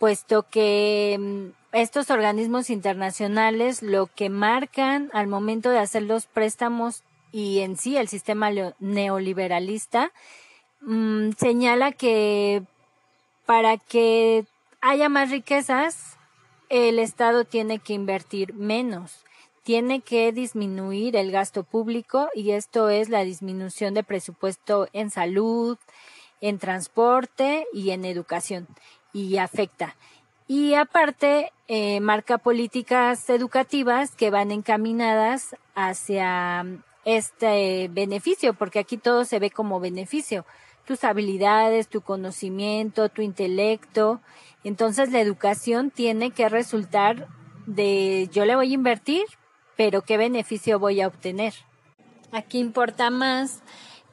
puesto 0.00 0.48
que 0.50 1.16
mm, 1.16 1.76
estos 1.76 2.10
organismos 2.10 2.70
internacionales 2.70 3.82
lo 3.84 4.08
que 4.08 4.30
marcan 4.30 5.10
al 5.12 5.28
momento 5.28 5.70
de 5.70 5.78
hacer 5.78 6.02
los 6.02 6.26
préstamos 6.26 7.04
y 7.32 7.60
en 7.60 7.76
sí 7.76 7.96
el 7.96 8.08
sistema 8.08 8.50
neoliberalista 8.78 10.12
mm, 10.82 11.30
señala 11.38 11.92
que 11.92 12.62
para 13.46 13.78
que 13.78 14.44
haya 14.80 15.08
más 15.08 15.30
riquezas 15.30 16.18
el 16.68 16.98
Estado 16.98 17.44
tiene 17.44 17.78
que 17.78 17.94
invertir 17.94 18.54
menos, 18.54 19.24
tiene 19.62 20.00
que 20.00 20.32
disminuir 20.32 21.16
el 21.16 21.30
gasto 21.30 21.64
público 21.64 22.28
y 22.34 22.52
esto 22.52 22.88
es 22.88 23.08
la 23.08 23.24
disminución 23.24 23.94
de 23.94 24.02
presupuesto 24.02 24.88
en 24.92 25.10
salud, 25.10 25.78
en 26.40 26.58
transporte 26.58 27.66
y 27.72 27.90
en 27.90 28.04
educación 28.04 28.66
y 29.12 29.36
afecta. 29.36 29.96
Y 30.48 30.74
aparte 30.74 31.52
eh, 31.68 32.00
marca 32.00 32.38
políticas 32.38 33.30
educativas 33.30 34.14
que 34.14 34.30
van 34.30 34.50
encaminadas 34.50 35.56
hacia 35.74 36.66
este 37.04 37.88
beneficio, 37.88 38.54
porque 38.54 38.78
aquí 38.78 38.96
todo 38.96 39.24
se 39.24 39.38
ve 39.38 39.50
como 39.50 39.80
beneficio, 39.80 40.44
tus 40.86 41.04
habilidades, 41.04 41.88
tu 41.88 42.00
conocimiento, 42.00 43.08
tu 43.08 43.22
intelecto. 43.22 44.20
Entonces 44.64 45.10
la 45.12 45.20
educación 45.20 45.90
tiene 45.90 46.30
que 46.30 46.48
resultar 46.48 47.28
de 47.66 48.28
yo 48.32 48.44
le 48.44 48.56
voy 48.56 48.70
a 48.70 48.74
invertir, 48.74 49.24
pero 49.76 50.02
qué 50.02 50.16
beneficio 50.16 50.78
voy 50.78 51.00
a 51.00 51.08
obtener. 51.08 51.54
Aquí 52.32 52.58
importa 52.58 53.10
más 53.10 53.62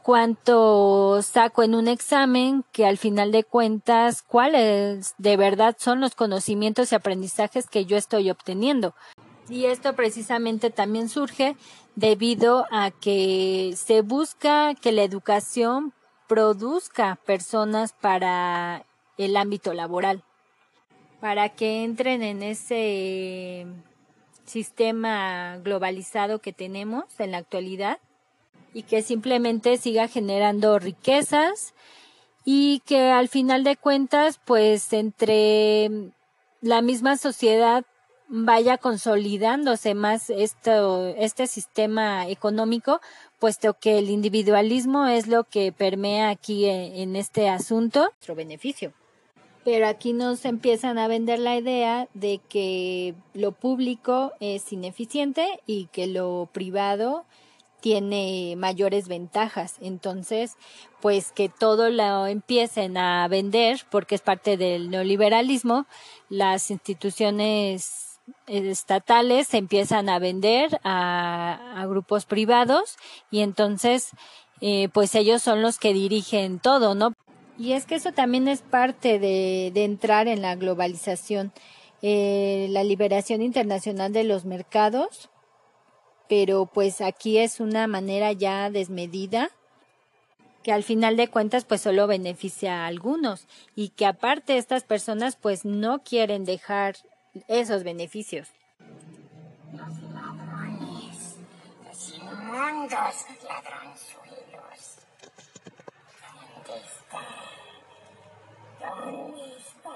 cuánto 0.02 1.22
saco 1.22 1.64
en 1.64 1.76
un 1.76 1.88
examen, 1.88 2.66
que 2.72 2.86
al 2.86 2.98
final 2.98 3.32
de 3.32 3.44
cuentas 3.44 4.24
cuáles 4.24 5.14
de 5.18 5.38
verdad 5.38 5.76
son 5.80 6.02
los 6.02 6.16
conocimientos 6.16 6.92
y 6.92 6.96
aprendizajes 6.96 7.68
que 7.68 7.86
yo 7.86 7.96
estoy 7.98 8.30
obteniendo. 8.30 8.96
Y 9.50 9.66
esto 9.66 9.96
precisamente 9.96 10.70
también 10.70 11.10
surge 11.10 11.56
debido 11.96 12.66
a 12.72 12.92
que 12.92 13.74
se 13.76 14.02
busca 14.02 14.76
que 14.76 14.92
la 14.92 15.04
educación 15.04 15.94
produzca 16.28 17.18
personas 17.26 17.94
para 17.94 18.86
el 19.18 19.36
ámbito 19.36 19.74
laboral, 19.74 20.24
para 21.20 21.50
que 21.50 21.84
entren 21.84 22.22
en 22.22 22.44
ese 22.44 23.66
sistema 24.46 25.58
globalizado 25.58 26.40
que 26.40 26.54
tenemos 26.54 27.20
en 27.20 27.32
la 27.32 27.40
actualidad 27.40 28.00
y 28.74 28.84
que 28.84 29.02
simplemente 29.02 29.78
siga 29.78 30.08
generando 30.08 30.78
riquezas 30.78 31.74
y 32.46 32.82
que 32.86 33.12
al 33.12 33.28
final 33.28 33.64
de 33.64 33.78
cuentas 33.78 34.40
pues 34.46 34.94
entre 34.94 35.90
la 36.62 36.82
misma 36.82 37.18
sociedad 37.18 37.86
vaya 38.30 38.78
consolidándose 38.78 39.96
más 39.96 40.30
esto, 40.30 41.08
este 41.18 41.48
sistema 41.48 42.28
económico, 42.28 43.02
puesto 43.40 43.74
que 43.74 43.98
el 43.98 44.10
individualismo 44.10 45.08
es 45.08 45.28
lo 45.28 45.44
que 45.44 45.72
permea 45.72 46.30
aquí 46.30 46.66
en, 46.66 47.16
este 47.16 47.50
asunto. 47.50 48.02
Nuestro 48.02 48.36
beneficio. 48.36 48.94
Pero 49.66 49.88
aquí 49.88 50.14
nos 50.14 50.46
empiezan 50.46 50.98
a 51.00 51.08
vender 51.08 51.40
la 51.40 51.58
idea 51.58 52.08
de 52.14 52.40
que 52.50 53.16
lo 53.34 53.52
público 53.52 54.32
es 54.40 54.72
ineficiente 54.72 55.60
y 55.66 55.88
que 55.88 56.08
lo 56.08 56.48
privado 56.54 57.26
tiene 57.82 58.56
mayores 58.58 59.08
ventajas. 59.08 59.76
Entonces, 59.82 60.56
pues 61.02 61.32
que 61.32 61.50
todo 61.50 61.90
lo 61.90 62.28
empiecen 62.28 62.98
a 62.98 63.28
vender, 63.28 63.82
porque 63.90 64.16
es 64.16 64.22
parte 64.22 64.58
del 64.58 64.90
neoliberalismo, 64.90 65.88
las 66.30 66.72
instituciones 66.72 68.09
estatales 68.48 69.48
se 69.48 69.58
empiezan 69.58 70.10
a 70.10 70.20
vender 70.20 70.80
a, 70.84 71.86
grupos 71.88 72.26
privados 72.26 72.98
y 73.32 73.40
entonces, 73.40 74.10
eh, 74.62 74.90
pues 74.94 75.16
ellos 75.16 75.42
son 75.42 75.62
los 75.62 75.80
que 75.80 75.94
dirigen 75.94 76.60
todo, 76.60 76.96
¿no? 76.96 77.14
Y 77.58 77.74
es 77.74 77.86
que 77.86 77.96
eso 77.96 78.12
también 78.12 78.48
es 78.48 78.62
parte 78.62 79.20
de, 79.20 79.72
de 79.74 79.84
entrar 79.84 80.28
en 80.28 80.42
la 80.42 80.56
globalización, 80.56 81.52
eh, 82.02 82.68
la 82.70 82.84
liberación 82.84 83.42
internacional 83.42 84.14
de 84.14 84.24
los 84.24 84.46
mercados, 84.46 85.30
pero 86.30 86.66
pues 86.68 87.02
aquí 87.02 87.38
es 87.38 87.60
una 87.60 87.88
manera 87.88 88.32
ya 88.32 88.70
desmedida 88.70 89.50
que 90.64 90.72
al 90.72 90.84
final 90.84 91.18
de 91.18 91.28
cuentas 91.28 91.66
pues 91.66 91.82
solo 91.82 92.08
beneficia 92.08 92.84
a 92.84 92.88
algunos 92.88 93.48
y 93.76 93.90
que 93.90 94.06
aparte 94.06 94.58
estas 94.58 94.84
personas 94.84 95.36
pues 95.36 95.66
no 95.66 96.04
quieren 96.04 96.46
dejar 96.46 96.96
esos 97.48 97.84
beneficios. 97.84 98.48
Los 99.72 100.02
ladrones, 100.14 101.38
los 101.86 102.14
inmundos 102.16 103.26
ladronzuelos. 103.48 104.98
¿Dónde 106.56 106.82
está? 106.86 107.22
¿Dónde 108.80 109.58
está? 109.58 109.94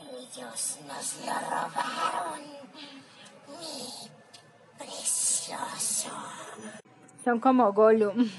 Ellos 0.00 0.78
nos 0.86 1.06
lo 1.26 1.34
robaron. 1.50 2.42
Mi 3.48 4.08
precioso. 4.78 6.10
Son 7.24 7.40
como 7.40 7.72
Gollum. 7.72 8.30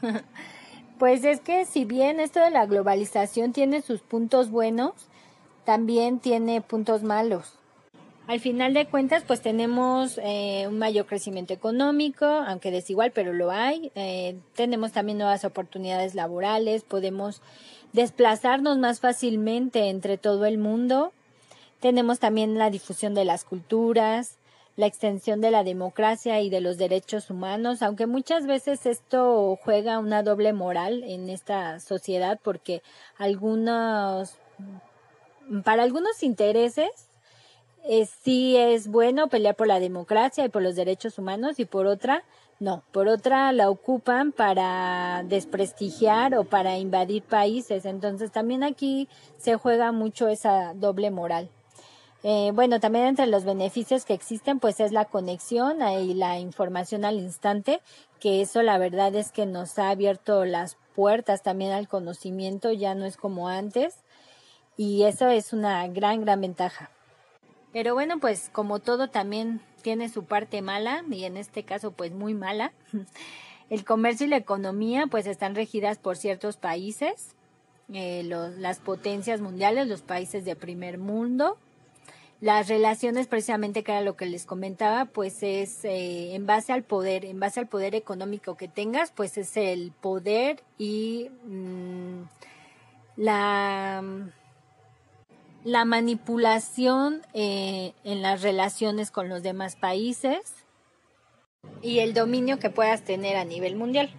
pues 0.98 1.24
es 1.24 1.40
que 1.40 1.64
si 1.64 1.84
bien 1.84 2.20
esto 2.20 2.40
de 2.40 2.50
la 2.50 2.66
globalización 2.66 3.52
tiene 3.52 3.82
sus 3.82 4.00
puntos 4.00 4.50
buenos, 4.50 5.08
también 5.64 6.18
tiene 6.18 6.60
puntos 6.60 7.02
malos. 7.02 7.58
Al 8.28 8.38
final 8.40 8.72
de 8.72 8.86
cuentas, 8.86 9.24
pues 9.26 9.42
tenemos 9.42 10.18
eh, 10.22 10.66
un 10.68 10.78
mayor 10.78 11.06
crecimiento 11.06 11.52
económico, 11.52 12.24
aunque 12.24 12.70
desigual, 12.70 13.10
pero 13.10 13.32
lo 13.32 13.50
hay. 13.50 13.90
Eh, 13.94 14.36
tenemos 14.54 14.92
también 14.92 15.18
nuevas 15.18 15.44
oportunidades 15.44 16.14
laborales, 16.14 16.84
podemos 16.84 17.42
desplazarnos 17.92 18.78
más 18.78 19.00
fácilmente 19.00 19.88
entre 19.88 20.18
todo 20.18 20.46
el 20.46 20.58
mundo. 20.58 21.12
Tenemos 21.80 22.20
también 22.20 22.58
la 22.58 22.70
difusión 22.70 23.12
de 23.12 23.24
las 23.24 23.44
culturas, 23.44 24.38
la 24.76 24.86
extensión 24.86 25.40
de 25.40 25.50
la 25.50 25.64
democracia 25.64 26.40
y 26.40 26.48
de 26.48 26.60
los 26.60 26.78
derechos 26.78 27.28
humanos, 27.28 27.82
aunque 27.82 28.06
muchas 28.06 28.46
veces 28.46 28.86
esto 28.86 29.58
juega 29.62 29.98
una 29.98 30.22
doble 30.22 30.52
moral 30.52 31.02
en 31.04 31.28
esta 31.28 31.78
sociedad 31.80 32.38
porque 32.42 32.82
algunos, 33.18 34.36
para 35.64 35.82
algunos 35.82 36.22
intereses, 36.22 36.90
eh, 37.84 38.06
sí 38.22 38.56
es 38.56 38.88
bueno 38.88 39.28
pelear 39.28 39.56
por 39.56 39.66
la 39.66 39.80
democracia 39.80 40.44
y 40.44 40.48
por 40.48 40.62
los 40.62 40.76
derechos 40.76 41.18
humanos 41.18 41.58
y 41.58 41.64
por 41.64 41.86
otra 41.86 42.22
no, 42.62 42.84
por 42.92 43.08
otra 43.08 43.50
la 43.50 43.68
ocupan 43.68 44.30
para 44.30 45.24
desprestigiar 45.24 46.36
o 46.36 46.44
para 46.44 46.78
invadir 46.78 47.24
países. 47.24 47.84
Entonces 47.84 48.30
también 48.30 48.62
aquí 48.62 49.08
se 49.36 49.56
juega 49.56 49.90
mucho 49.90 50.28
esa 50.28 50.72
doble 50.74 51.10
moral. 51.10 51.48
Eh, 52.22 52.52
bueno, 52.54 52.78
también 52.78 53.06
entre 53.06 53.26
los 53.26 53.44
beneficios 53.44 54.04
que 54.04 54.14
existen, 54.14 54.60
pues 54.60 54.78
es 54.78 54.92
la 54.92 55.06
conexión 55.06 55.82
y 55.82 56.14
la 56.14 56.38
información 56.38 57.04
al 57.04 57.16
instante, 57.16 57.80
que 58.20 58.42
eso 58.42 58.62
la 58.62 58.78
verdad 58.78 59.12
es 59.16 59.32
que 59.32 59.44
nos 59.44 59.76
ha 59.80 59.90
abierto 59.90 60.44
las 60.44 60.76
puertas 60.94 61.42
también 61.42 61.72
al 61.72 61.88
conocimiento, 61.88 62.70
ya 62.70 62.94
no 62.94 63.06
es 63.06 63.16
como 63.16 63.48
antes, 63.48 63.96
y 64.76 65.04
eso 65.04 65.28
es 65.28 65.52
una 65.52 65.86
gran, 65.88 66.22
gran 66.22 66.40
ventaja. 66.40 66.90
Pero 67.72 67.94
bueno, 67.94 68.18
pues 68.18 68.50
como 68.52 68.78
todo 68.80 69.08
también 69.08 69.60
tiene 69.82 70.08
su 70.08 70.24
parte 70.24 70.62
mala 70.62 71.04
y 71.10 71.24
en 71.24 71.36
este 71.36 71.64
caso 71.64 71.92
pues 71.92 72.12
muy 72.12 72.34
mala. 72.34 72.72
El 73.70 73.84
comercio 73.84 74.26
y 74.26 74.30
la 74.30 74.36
economía 74.36 75.06
pues 75.06 75.26
están 75.26 75.54
regidas 75.54 75.96
por 75.96 76.16
ciertos 76.16 76.58
países, 76.58 77.34
eh, 77.92 78.22
las 78.24 78.78
potencias 78.80 79.40
mundiales, 79.40 79.88
los 79.88 80.02
países 80.02 80.44
de 80.44 80.56
primer 80.56 80.98
mundo. 80.98 81.56
Las 82.40 82.68
relaciones 82.68 83.28
precisamente 83.28 83.84
que 83.84 83.92
era 83.92 84.00
lo 84.00 84.16
que 84.16 84.26
les 84.26 84.46
comentaba 84.46 85.04
pues 85.06 85.42
es 85.42 85.84
eh, 85.84 86.34
en 86.34 86.44
base 86.44 86.72
al 86.72 86.82
poder, 86.82 87.24
en 87.24 87.40
base 87.40 87.60
al 87.60 87.68
poder 87.68 87.94
económico 87.94 88.56
que 88.56 88.68
tengas 88.68 89.12
pues 89.12 89.38
es 89.38 89.56
el 89.56 89.92
poder 89.92 90.62
y 90.76 91.30
mm, 91.46 92.24
la 93.16 94.02
la 95.64 95.84
manipulación 95.84 97.22
eh, 97.34 97.92
en 98.04 98.22
las 98.22 98.42
relaciones 98.42 99.10
con 99.10 99.28
los 99.28 99.42
demás 99.42 99.76
países 99.76 100.40
y 101.80 102.00
el 102.00 102.14
dominio 102.14 102.58
que 102.58 102.70
puedas 102.70 103.02
tener 103.02 103.36
a 103.36 103.44
nivel 103.44 103.76
mundial. 103.76 104.10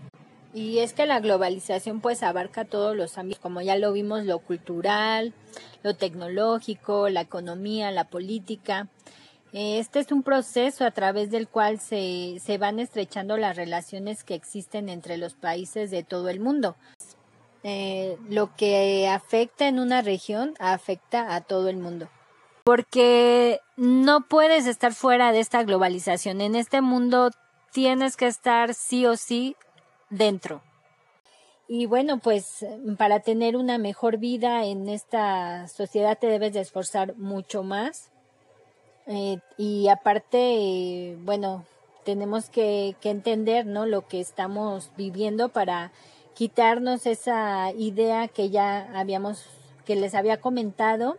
Y 0.54 0.80
es 0.80 0.94
que 0.94 1.08
la 1.08 1.20
globalización 1.20 2.00
pues 2.00 2.22
abarca 2.22 2.64
todos 2.64 2.96
los 2.96 3.18
ámbitos, 3.18 3.42
como 3.42 3.62
ya 3.62 3.76
lo 3.76 3.92
vimos, 3.92 4.24
lo 4.26 4.40
cultural, 4.40 5.34
lo 5.82 5.96
tecnológico, 5.96 7.10
la 7.10 7.22
economía, 7.22 7.92
la 7.92 8.06
política. 8.06 8.88
Este 9.52 10.00
es 10.00 10.12
un 10.12 10.24
proceso 10.24 10.86
a 10.86 10.92
través 10.92 11.32
del 11.32 11.48
cual 11.48 11.80
se, 11.80 12.40
se 12.40 12.58
van 12.58 12.80
estrechando 12.80 13.36
las 13.38 13.56
relaciones 13.56 14.24
que 14.24 14.36
existen 14.36 14.90
entre 14.90 15.18
los 15.18 15.34
países 15.34 15.92
de 15.92 16.04
todo 16.04 16.30
el 16.30 16.40
mundo. 16.40 16.76
Eh, 17.64 18.18
lo 18.28 18.54
que 18.56 19.08
afecta 19.08 19.68
en 19.68 19.80
una 19.80 20.02
región 20.02 20.54
afecta 20.60 21.34
a 21.34 21.42
todo 21.42 21.70
el 21.70 21.78
mundo. 21.78 22.10
Porque 22.66 23.62
no 23.78 24.28
puedes 24.28 24.68
estar 24.68 24.94
fuera 24.94 25.32
de 25.32 25.40
esta 25.40 25.64
globalización. 25.64 26.42
En 26.42 26.56
este 26.56 26.82
mundo 26.82 27.32
tienes 27.72 28.18
que 28.18 28.28
estar 28.28 28.74
sí 28.74 29.06
o 29.06 29.16
sí 29.16 29.56
dentro. 30.10 30.62
Y 31.68 31.86
bueno, 31.86 32.20
pues 32.20 32.66
para 32.98 33.22
tener 33.22 33.56
una 33.56 33.78
mejor 33.78 34.18
vida 34.18 34.66
en 34.66 34.90
esta 34.90 35.68
sociedad 35.70 36.18
te 36.20 36.28
debes 36.28 36.54
de 36.54 36.60
esforzar 36.60 37.16
mucho 37.16 37.64
más. 37.64 38.12
Eh, 39.08 39.40
y 39.58 39.88
aparte, 39.88 41.18
bueno, 41.22 41.66
tenemos 42.04 42.50
que, 42.50 42.96
que 43.02 43.10
entender, 43.10 43.66
¿no? 43.66 43.86
Lo 43.86 44.08
que 44.08 44.20
estamos 44.20 44.92
viviendo 44.98 45.50
para 45.50 45.92
quitarnos 46.34 47.06
esa 47.06 47.72
idea 47.72 48.28
que 48.28 48.50
ya 48.50 48.90
habíamos, 48.98 49.46
que 49.86 49.96
les 49.96 50.16
había 50.16 50.40
comentado 50.40 51.18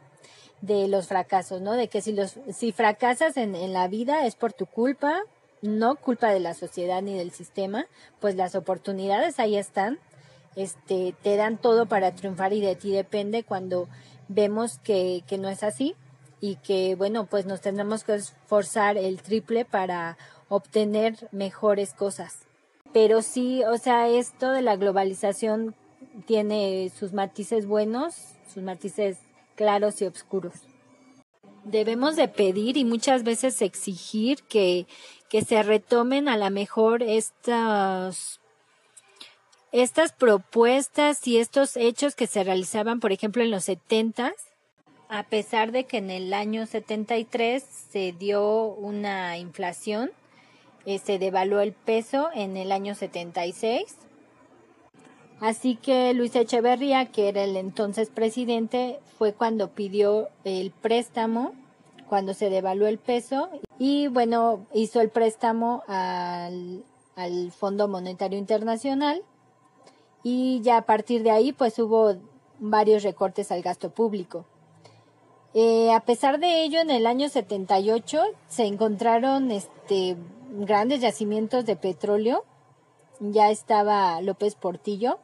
de 0.60 0.88
los 0.88 1.08
fracasos, 1.08 1.60
¿no? 1.60 1.72
De 1.72 1.88
que 1.88 2.00
si 2.00 2.12
los, 2.12 2.38
si 2.52 2.72
fracasas 2.72 3.36
en, 3.36 3.54
en 3.54 3.72
la 3.72 3.88
vida 3.88 4.26
es 4.26 4.34
por 4.34 4.52
tu 4.52 4.66
culpa, 4.66 5.20
no 5.62 5.96
culpa 5.96 6.28
de 6.28 6.40
la 6.40 6.54
sociedad 6.54 7.02
ni 7.02 7.16
del 7.16 7.30
sistema, 7.30 7.86
pues 8.20 8.34
las 8.34 8.54
oportunidades 8.54 9.38
ahí 9.38 9.56
están, 9.56 9.98
este, 10.56 11.14
te 11.22 11.36
dan 11.36 11.58
todo 11.58 11.86
para 11.86 12.14
triunfar 12.14 12.52
y 12.52 12.60
de 12.60 12.76
ti 12.76 12.92
depende 12.92 13.44
cuando 13.44 13.88
vemos 14.28 14.78
que, 14.78 15.22
que 15.26 15.38
no 15.38 15.48
es 15.48 15.62
así 15.62 15.94
y 16.40 16.56
que, 16.56 16.94
bueno, 16.94 17.26
pues 17.26 17.46
nos 17.46 17.60
tendremos 17.60 18.04
que 18.04 18.14
esforzar 18.14 18.96
el 18.96 19.22
triple 19.22 19.64
para 19.64 20.16
obtener 20.48 21.28
mejores 21.32 21.94
cosas 21.94 22.44
pero 22.94 23.22
sí, 23.22 23.64
o 23.64 23.76
sea, 23.76 24.08
esto 24.08 24.52
de 24.52 24.62
la 24.62 24.76
globalización 24.76 25.74
tiene 26.26 26.92
sus 26.96 27.12
matices 27.12 27.66
buenos, 27.66 28.14
sus 28.52 28.62
matices 28.62 29.18
claros 29.56 30.00
y 30.00 30.06
oscuros. 30.06 30.54
Debemos 31.64 32.14
de 32.14 32.28
pedir 32.28 32.76
y 32.76 32.84
muchas 32.84 33.24
veces 33.24 33.60
exigir 33.62 34.44
que, 34.44 34.86
que 35.28 35.42
se 35.42 35.60
retomen 35.64 36.28
a 36.28 36.36
la 36.36 36.50
mejor 36.50 37.02
estas, 37.02 38.40
estas 39.72 40.12
propuestas 40.12 41.26
y 41.26 41.38
estos 41.38 41.76
hechos 41.76 42.14
que 42.14 42.28
se 42.28 42.44
realizaban, 42.44 43.00
por 43.00 43.10
ejemplo, 43.10 43.42
en 43.42 43.50
los 43.50 43.64
setentas, 43.64 44.34
a 45.08 45.24
pesar 45.24 45.72
de 45.72 45.84
que 45.84 45.96
en 45.96 46.10
el 46.10 46.32
año 46.32 46.64
73 46.64 47.64
se 47.90 48.12
dio 48.12 48.66
una 48.66 49.36
inflación, 49.36 50.12
se 50.84 50.94
este, 50.94 51.18
devaluó 51.18 51.60
el 51.60 51.72
peso 51.72 52.28
en 52.34 52.56
el 52.56 52.72
año 52.72 52.94
76. 52.94 53.96
Así 55.40 55.76
que 55.76 56.14
Luis 56.14 56.34
Echeverría, 56.36 57.06
que 57.06 57.28
era 57.28 57.42
el 57.44 57.56
entonces 57.56 58.10
presidente, 58.10 59.00
fue 59.18 59.32
cuando 59.32 59.70
pidió 59.70 60.28
el 60.44 60.70
préstamo, 60.70 61.52
cuando 62.08 62.34
se 62.34 62.50
devaluó 62.50 62.86
el 62.86 62.98
peso, 62.98 63.48
y 63.78 64.06
bueno, 64.08 64.66
hizo 64.72 65.00
el 65.00 65.10
préstamo 65.10 65.82
al, 65.86 66.84
al 67.16 67.50
Fondo 67.52 67.88
Monetario 67.88 68.38
Internacional. 68.38 69.22
Y 70.22 70.60
ya 70.62 70.78
a 70.78 70.82
partir 70.82 71.22
de 71.22 71.30
ahí, 71.30 71.52
pues 71.52 71.78
hubo 71.78 72.14
varios 72.58 73.02
recortes 73.02 73.52
al 73.52 73.62
gasto 73.62 73.90
público. 73.90 74.46
Eh, 75.52 75.92
a 75.92 76.00
pesar 76.00 76.40
de 76.40 76.64
ello, 76.64 76.80
en 76.80 76.90
el 76.90 77.06
año 77.06 77.28
78 77.28 78.22
se 78.48 78.64
encontraron 78.66 79.50
este, 79.50 80.16
grandes 80.54 81.00
yacimientos 81.00 81.64
de 81.66 81.76
petróleo. 81.76 82.44
Ya 83.20 83.50
estaba 83.50 84.20
López 84.20 84.54
Portillo, 84.54 85.18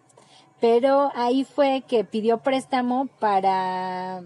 pero 0.61 1.11
ahí 1.14 1.45
fue 1.45 1.83
que 1.87 2.05
pidió 2.05 2.38
préstamo 2.38 3.09
para 3.19 4.23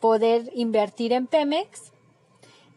poder 0.00 0.50
invertir 0.54 1.12
en 1.12 1.26
Pemex 1.26 1.94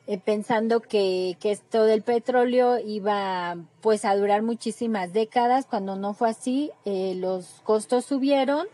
eh, 0.10 0.18
pensando 0.18 0.80
que, 0.80 1.36
que, 1.42 1.52
esto 1.52 1.84
del 1.84 2.02
petróleo 2.02 2.80
iba 2.80 3.58
pues 3.82 4.06
a 4.06 4.16
durar 4.16 4.42
muchísimas 4.42 5.12
décadas, 5.12 5.66
cuando 5.66 5.98
no 5.98 6.14
fue 6.14 6.30
así, 6.30 6.72
eh, 6.86 7.14
los 7.18 7.60
costos 7.66 8.06
subieron 8.06 8.68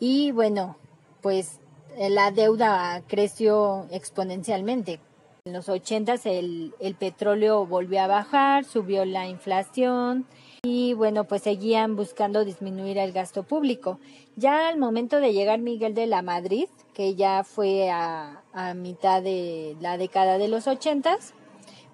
y 0.00 0.32
bueno, 0.32 0.76
pues 1.22 1.60
eh, 1.96 2.10
la 2.10 2.30
deuda 2.30 3.02
creció 3.08 3.86
exponencialmente. 3.90 5.00
En 5.46 5.52
los 5.52 5.68
80 5.68 6.16
el, 6.24 6.74
el 6.80 6.96
petróleo 6.96 7.66
volvió 7.66 8.00
a 8.00 8.08
bajar, 8.08 8.64
subió 8.64 9.04
la 9.04 9.28
inflación 9.28 10.26
y 10.64 10.94
bueno, 10.94 11.22
pues 11.22 11.42
seguían 11.42 11.94
buscando 11.94 12.44
disminuir 12.44 12.98
el 12.98 13.12
gasto 13.12 13.44
público. 13.44 14.00
Ya 14.34 14.66
al 14.66 14.76
momento 14.76 15.20
de 15.20 15.32
llegar 15.32 15.60
Miguel 15.60 15.94
de 15.94 16.08
la 16.08 16.20
Madrid, 16.20 16.66
que 16.94 17.14
ya 17.14 17.44
fue 17.44 17.90
a, 17.90 18.42
mitad 18.74 19.22
de 19.22 19.76
la 19.80 19.98
década 19.98 20.36
de 20.36 20.48
los 20.48 20.66
ochentas, 20.66 21.32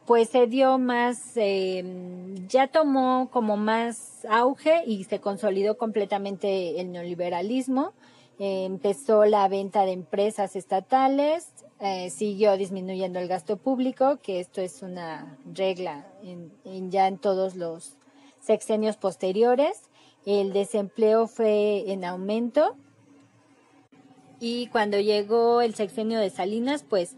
pues 0.07 0.31
se 0.31 0.47
dio 0.47 0.79
más, 0.79 1.33
em, 1.35 2.49
ya 2.49 2.69
tomó 2.69 3.29
como 3.31 3.59
más 3.59 4.25
auge 4.31 4.83
y 4.87 5.05
se 5.05 5.21
consolidó 5.21 5.77
completamente 5.77 6.81
el 6.81 6.91
neoliberalismo. 6.91 7.93
empezó 8.39 9.27
la 9.27 9.47
venta 9.47 9.85
de 9.85 9.93
empresas 9.93 10.57
estatales, 10.57 11.62
eh, 11.85 12.11
siguió 12.11 12.57
disminuyendo 12.57 13.19
el 13.19 13.27
gasto 13.27 13.57
público, 13.57 14.21
que 14.23 14.39
esto 14.39 14.61
es 14.61 14.83
una 14.83 15.37
regla 15.53 16.07
en, 16.23 16.93
ya 16.93 17.09
en 17.09 17.19
todos 17.19 17.57
los 17.57 17.97
sexenios 18.41 18.97
posteriores. 18.97 19.91
El 20.25 20.53
desempleo 20.53 21.27
fue 21.27 21.91
en 21.91 22.05
aumento 22.05 22.77
y 24.39 24.69
cuando 24.69 25.01
llegó 25.01 25.61
el 25.61 25.75
sexenio 25.75 26.21
de 26.21 26.31
Salinas, 26.31 26.85
pues 26.89 27.17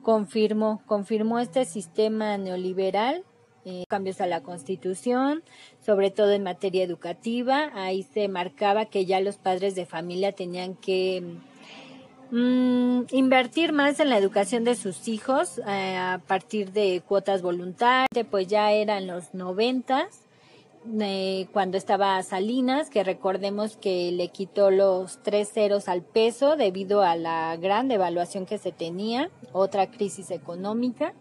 confirmó, 0.00 0.80
confirmó 0.86 1.38
este 1.38 1.66
sistema 1.66 2.38
neoliberal, 2.38 3.22
eh, 3.66 3.84
cambios 3.86 4.22
a 4.22 4.26
la 4.26 4.42
constitución, 4.42 5.42
sobre 5.84 6.10
todo 6.10 6.32
en 6.32 6.42
materia 6.42 6.82
educativa, 6.84 7.70
ahí 7.74 8.02
se 8.02 8.28
marcaba 8.28 8.86
que 8.86 9.04
ya 9.04 9.20
los 9.20 9.36
padres 9.36 9.74
de 9.74 9.84
familia 9.84 10.32
tenían 10.32 10.74
que 10.74 11.22
mm, 12.30 13.02
invertir 13.10 13.72
más 13.72 14.00
en 14.00 14.10
la 14.10 14.18
educación 14.18 14.64
de 14.64 14.74
sus 14.74 15.08
hijos 15.08 15.58
eh, 15.66 15.96
a 15.96 16.20
partir 16.26 16.72
de 16.72 17.02
cuotas 17.06 17.42
voluntarias, 17.42 18.26
pues 18.30 18.46
ya 18.46 18.72
eran 18.72 19.06
los 19.06 19.34
noventas 19.34 20.26
eh, 21.00 21.48
cuando 21.52 21.76
estaba 21.76 22.22
Salinas, 22.22 22.90
que 22.90 23.02
recordemos 23.02 23.76
que 23.76 24.12
le 24.12 24.28
quitó 24.28 24.70
los 24.70 25.22
tres 25.22 25.50
ceros 25.52 25.88
al 25.88 26.02
peso 26.02 26.56
debido 26.56 27.02
a 27.02 27.16
la 27.16 27.56
gran 27.56 27.88
devaluación 27.88 28.46
que 28.46 28.58
se 28.58 28.72
tenía, 28.72 29.30
otra 29.52 29.90
crisis 29.90 30.30
económica. 30.30 31.12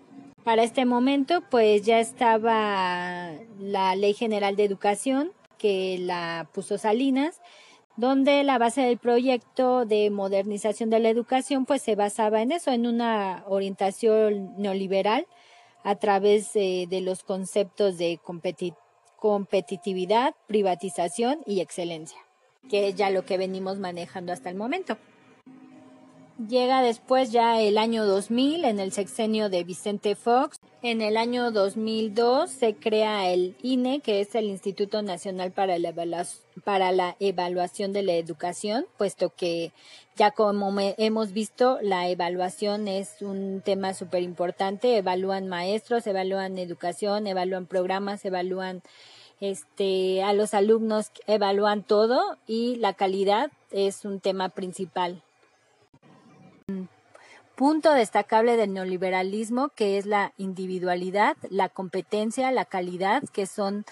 Para 0.43 0.63
este 0.63 0.85
momento, 0.85 1.43
pues 1.49 1.81
ya 1.83 1.99
estaba 1.99 3.31
la 3.59 3.95
Ley 3.95 4.13
General 4.13 4.55
de 4.55 4.65
Educación, 4.65 5.31
que 5.57 5.97
la 5.99 6.47
puso 6.53 6.77
Salinas, 6.77 7.41
donde 7.97 8.43
la 8.43 8.57
base 8.57 8.81
del 8.81 8.97
proyecto 8.97 9.85
de 9.85 10.09
modernización 10.09 10.89
de 10.89 10.99
la 10.99 11.09
educación 11.09 11.65
pues 11.65 11.81
se 11.81 11.95
basaba 11.95 12.41
en 12.41 12.51
eso, 12.51 12.71
en 12.71 12.87
una 12.87 13.43
orientación 13.47 14.53
neoliberal 14.57 15.27
a 15.83 15.95
través 15.95 16.53
de 16.53 16.99
los 17.01 17.23
conceptos 17.23 17.97
de 17.97 18.19
competitividad 18.23 18.85
competitividad, 19.25 20.35
privatización 20.45 21.39
y 21.47 21.59
excelencia, 21.59 22.19
que 22.69 22.89
es 22.89 22.95
ya 22.95 23.09
lo 23.09 23.25
que 23.25 23.39
venimos 23.39 23.79
manejando 23.79 24.31
hasta 24.31 24.51
el 24.51 24.55
momento. 24.55 24.97
Llega 26.37 26.81
después 26.81 27.31
ya 27.31 27.61
el 27.61 27.77
año 27.77 28.05
2000 28.05 28.65
en 28.65 28.81
el 28.81 28.91
sexenio 28.91 29.49
de 29.49 29.63
Vicente 29.63 30.15
Fox. 30.15 30.59
En 30.81 31.01
el 31.01 31.15
año 31.15 31.49
2002 31.49 32.51
se 32.51 32.75
crea 32.75 33.29
el 33.29 33.55
INE, 33.63 34.01
que 34.01 34.19
es 34.19 34.35
el 34.35 34.47
Instituto 34.47 35.01
Nacional 35.01 35.53
para 35.53 35.79
la, 35.79 37.15
Evaluación 37.21 37.93
de 37.93 38.03
la 38.03 38.15
Educación, 38.15 38.85
puesto 38.97 39.29
que 39.29 39.71
ya 40.17 40.31
como 40.31 40.75
hemos 40.77 41.31
visto, 41.31 41.79
la 41.81 42.09
evaluación 42.09 42.89
es 42.89 43.21
un 43.21 43.61
tema 43.63 43.93
súper 43.93 44.21
importante. 44.21 44.97
Evalúan 44.97 45.47
maestros, 45.47 46.05
evalúan 46.05 46.57
educación, 46.57 47.27
evalúan 47.27 47.65
programas, 47.65 48.25
evalúan 48.25 48.81
este, 49.39 50.21
a 50.21 50.33
los 50.33 50.53
alumnos, 50.53 51.11
evalúan 51.27 51.83
todo 51.83 52.37
y 52.45 52.75
la 52.75 52.91
calidad 52.93 53.51
es 53.71 54.03
un 54.03 54.19
tema 54.19 54.49
principal 54.49 55.23
punto 57.55 57.93
destacable 57.93 58.57
del 58.57 58.73
neoliberalismo, 58.73 59.69
que 59.69 59.97
es 59.97 60.05
la 60.05 60.33
individualidad, 60.37 61.37
la 61.49 61.69
competencia, 61.69 62.51
la 62.51 62.65
calidad, 62.65 63.23
que 63.33 63.45
son 63.45 63.85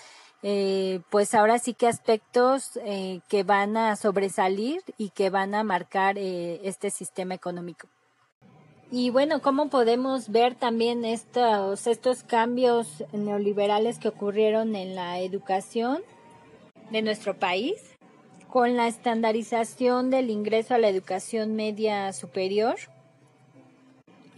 eh, 0.44 1.00
pues 1.10 1.34
ahora 1.34 1.58
sí 1.58 1.74
que 1.74 1.88
aspectos 1.88 2.78
eh, 2.84 3.22
que 3.30 3.44
van 3.44 3.78
a 3.78 3.96
sobresalir 3.96 4.82
y 4.98 5.10
que 5.10 5.30
van 5.30 5.56
a 5.56 5.64
marcar 5.64 6.18
eh, 6.18 6.60
este 6.64 6.90
sistema 6.90 7.34
económico. 7.34 7.88
Y 8.92 9.10
bueno, 9.10 9.42
¿cómo 9.42 9.70
podemos 9.70 10.30
ver 10.30 10.54
también 10.54 11.06
estos, 11.06 11.88
estos 11.88 12.24
cambios 12.24 13.04
neoliberales 13.12 13.98
que 13.98 14.10
ocurrieron 14.10 14.76
en 14.76 14.94
la 14.94 15.20
educación 15.20 16.04
de 16.92 17.02
nuestro 17.02 17.40
país? 17.40 17.93
Con 18.54 18.78
la 18.78 18.88
estandarización 18.88 20.12
del 20.12 20.30
ingreso 20.30 20.76
a 20.76 20.78
la 20.78 20.88
educación 20.88 21.56
media 21.56 22.13
superior, 22.13 22.76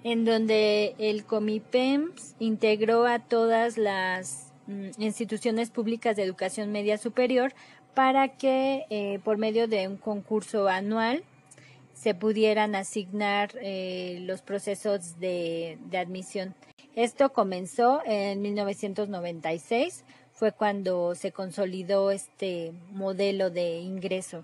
en 0.05 0.23
donde 0.23 0.95
el 0.99 1.25
Comipems 1.25 2.33
integró 2.39 3.07
a 3.07 3.19
todas 3.19 3.77
las 3.77 4.53
mm, 4.67 4.91
instituciones 4.99 5.69
públicas 5.69 6.15
de 6.15 6.23
educación 6.23 6.71
media 6.71 6.97
superior 6.97 7.51
para 7.93 8.37
que 8.37 8.85
eh, 8.89 9.19
por 9.25 9.37
medio 9.37 9.67
de 9.67 9.85
un 9.89 9.97
concurso 9.97 10.69
anual 10.69 11.25
se 11.93 12.15
pudieran 12.15 12.73
asignar 12.73 13.51
eh, 13.61 14.19
los 14.21 14.41
procesos 14.41 15.19
de, 15.19 15.77
de 15.89 15.97
admisión. 15.97 16.55
Esto 16.95 17.33
comenzó 17.33 18.01
en 18.05 18.41
1996, 18.41 20.05
fue 20.35 20.51
cuando 20.51 21.15
se 21.15 21.31
consolidó 21.31 22.11
este 22.11 22.73
modelo 22.91 23.49
de 23.49 23.79
ingreso. 23.79 24.43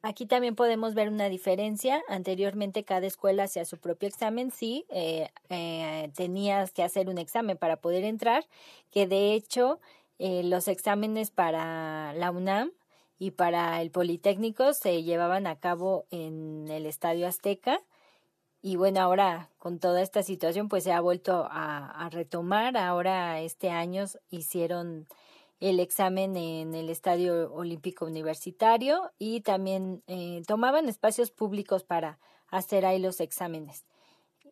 Aquí 0.00 0.26
también 0.26 0.54
podemos 0.54 0.94
ver 0.94 1.08
una 1.08 1.28
diferencia. 1.28 2.00
Anteriormente 2.08 2.84
cada 2.84 3.06
escuela 3.06 3.42
hacía 3.42 3.64
su 3.64 3.78
propio 3.78 4.08
examen, 4.08 4.52
sí, 4.52 4.86
eh, 4.90 5.28
eh, 5.50 6.10
tenías 6.14 6.70
que 6.70 6.84
hacer 6.84 7.08
un 7.08 7.18
examen 7.18 7.56
para 7.56 7.76
poder 7.76 8.04
entrar, 8.04 8.46
que 8.92 9.08
de 9.08 9.34
hecho 9.34 9.80
eh, 10.20 10.44
los 10.44 10.68
exámenes 10.68 11.32
para 11.32 12.12
la 12.12 12.30
UNAM 12.30 12.70
y 13.18 13.32
para 13.32 13.82
el 13.82 13.90
Politécnico 13.90 14.72
se 14.72 15.02
llevaban 15.02 15.48
a 15.48 15.56
cabo 15.56 16.06
en 16.12 16.68
el 16.70 16.86
Estadio 16.86 17.26
Azteca. 17.26 17.80
Y 18.60 18.76
bueno, 18.76 19.00
ahora 19.00 19.50
con 19.58 19.78
toda 19.78 20.02
esta 20.02 20.22
situación 20.22 20.68
pues 20.68 20.84
se 20.84 20.92
ha 20.92 21.00
vuelto 21.00 21.46
a, 21.50 22.08
retomar. 22.10 22.76
Ahora 22.76 23.40
este 23.40 23.70
año 23.70 24.04
hicieron 24.30 25.06
el 25.60 25.80
examen 25.80 26.36
en 26.36 26.74
el 26.74 26.90
Estadio 26.90 27.52
Olímpico 27.52 28.04
Universitario 28.04 29.12
y 29.18 29.40
también 29.42 30.02
eh, 30.06 30.42
tomaban 30.46 30.88
espacios 30.88 31.30
públicos 31.30 31.84
para 31.84 32.18
hacer 32.48 32.86
ahí 32.86 32.98
los 32.98 33.20
exámenes 33.20 33.84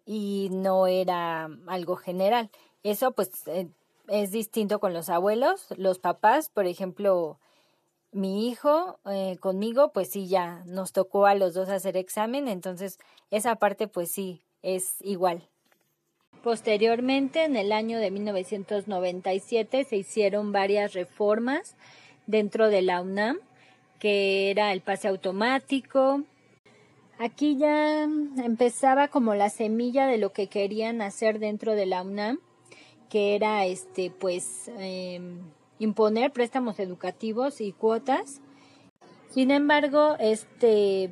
y 0.04 0.48
no 0.52 0.86
era 0.86 1.50
algo 1.66 1.96
general. 1.96 2.50
Eso 2.82 3.12
pues 3.12 3.46
eh, 3.48 3.68
es 4.08 4.30
distinto 4.30 4.78
con 4.78 4.94
los 4.94 5.08
abuelos, 5.08 5.66
los 5.76 5.98
papás, 5.98 6.48
por 6.48 6.66
ejemplo, 6.66 7.40
mi 8.12 8.48
hijo 8.48 8.98
eh, 9.10 9.36
conmigo, 9.40 9.92
pues 9.92 10.10
sí, 10.10 10.28
ya 10.28 10.62
nos 10.66 10.92
tocó 10.92 11.26
a 11.26 11.34
los 11.34 11.54
dos 11.54 11.68
hacer 11.68 11.96
examen, 11.96 12.48
entonces 12.48 12.98
esa 13.30 13.56
parte 13.56 13.88
pues 13.88 14.10
sí 14.10 14.42
es 14.62 14.96
igual. 15.00 15.48
Posteriormente, 16.42 17.44
en 17.44 17.56
el 17.56 17.72
año 17.72 17.98
de 17.98 18.10
1997, 18.10 19.84
se 19.84 19.96
hicieron 19.96 20.52
varias 20.52 20.92
reformas 20.92 21.74
dentro 22.26 22.68
de 22.68 22.82
la 22.82 23.00
UNAM, 23.00 23.38
que 23.98 24.50
era 24.50 24.72
el 24.72 24.80
pase 24.80 25.08
automático. 25.08 26.22
Aquí 27.18 27.56
ya 27.56 28.04
empezaba 28.04 29.08
como 29.08 29.34
la 29.34 29.50
semilla 29.50 30.06
de 30.06 30.18
lo 30.18 30.32
que 30.32 30.46
querían 30.46 31.02
hacer 31.02 31.38
dentro 31.38 31.74
de 31.74 31.86
la 31.86 32.02
UNAM, 32.02 32.38
que 33.08 33.34
era 33.34 33.64
este, 33.64 34.10
pues, 34.10 34.70
em, 34.78 35.40
imponer 35.78 36.32
préstamos 36.32 36.78
educativos 36.78 37.60
y 37.60 37.72
cuotas. 37.72 38.40
Sin 39.30 39.50
embargo, 39.50 40.16
este 40.18 41.10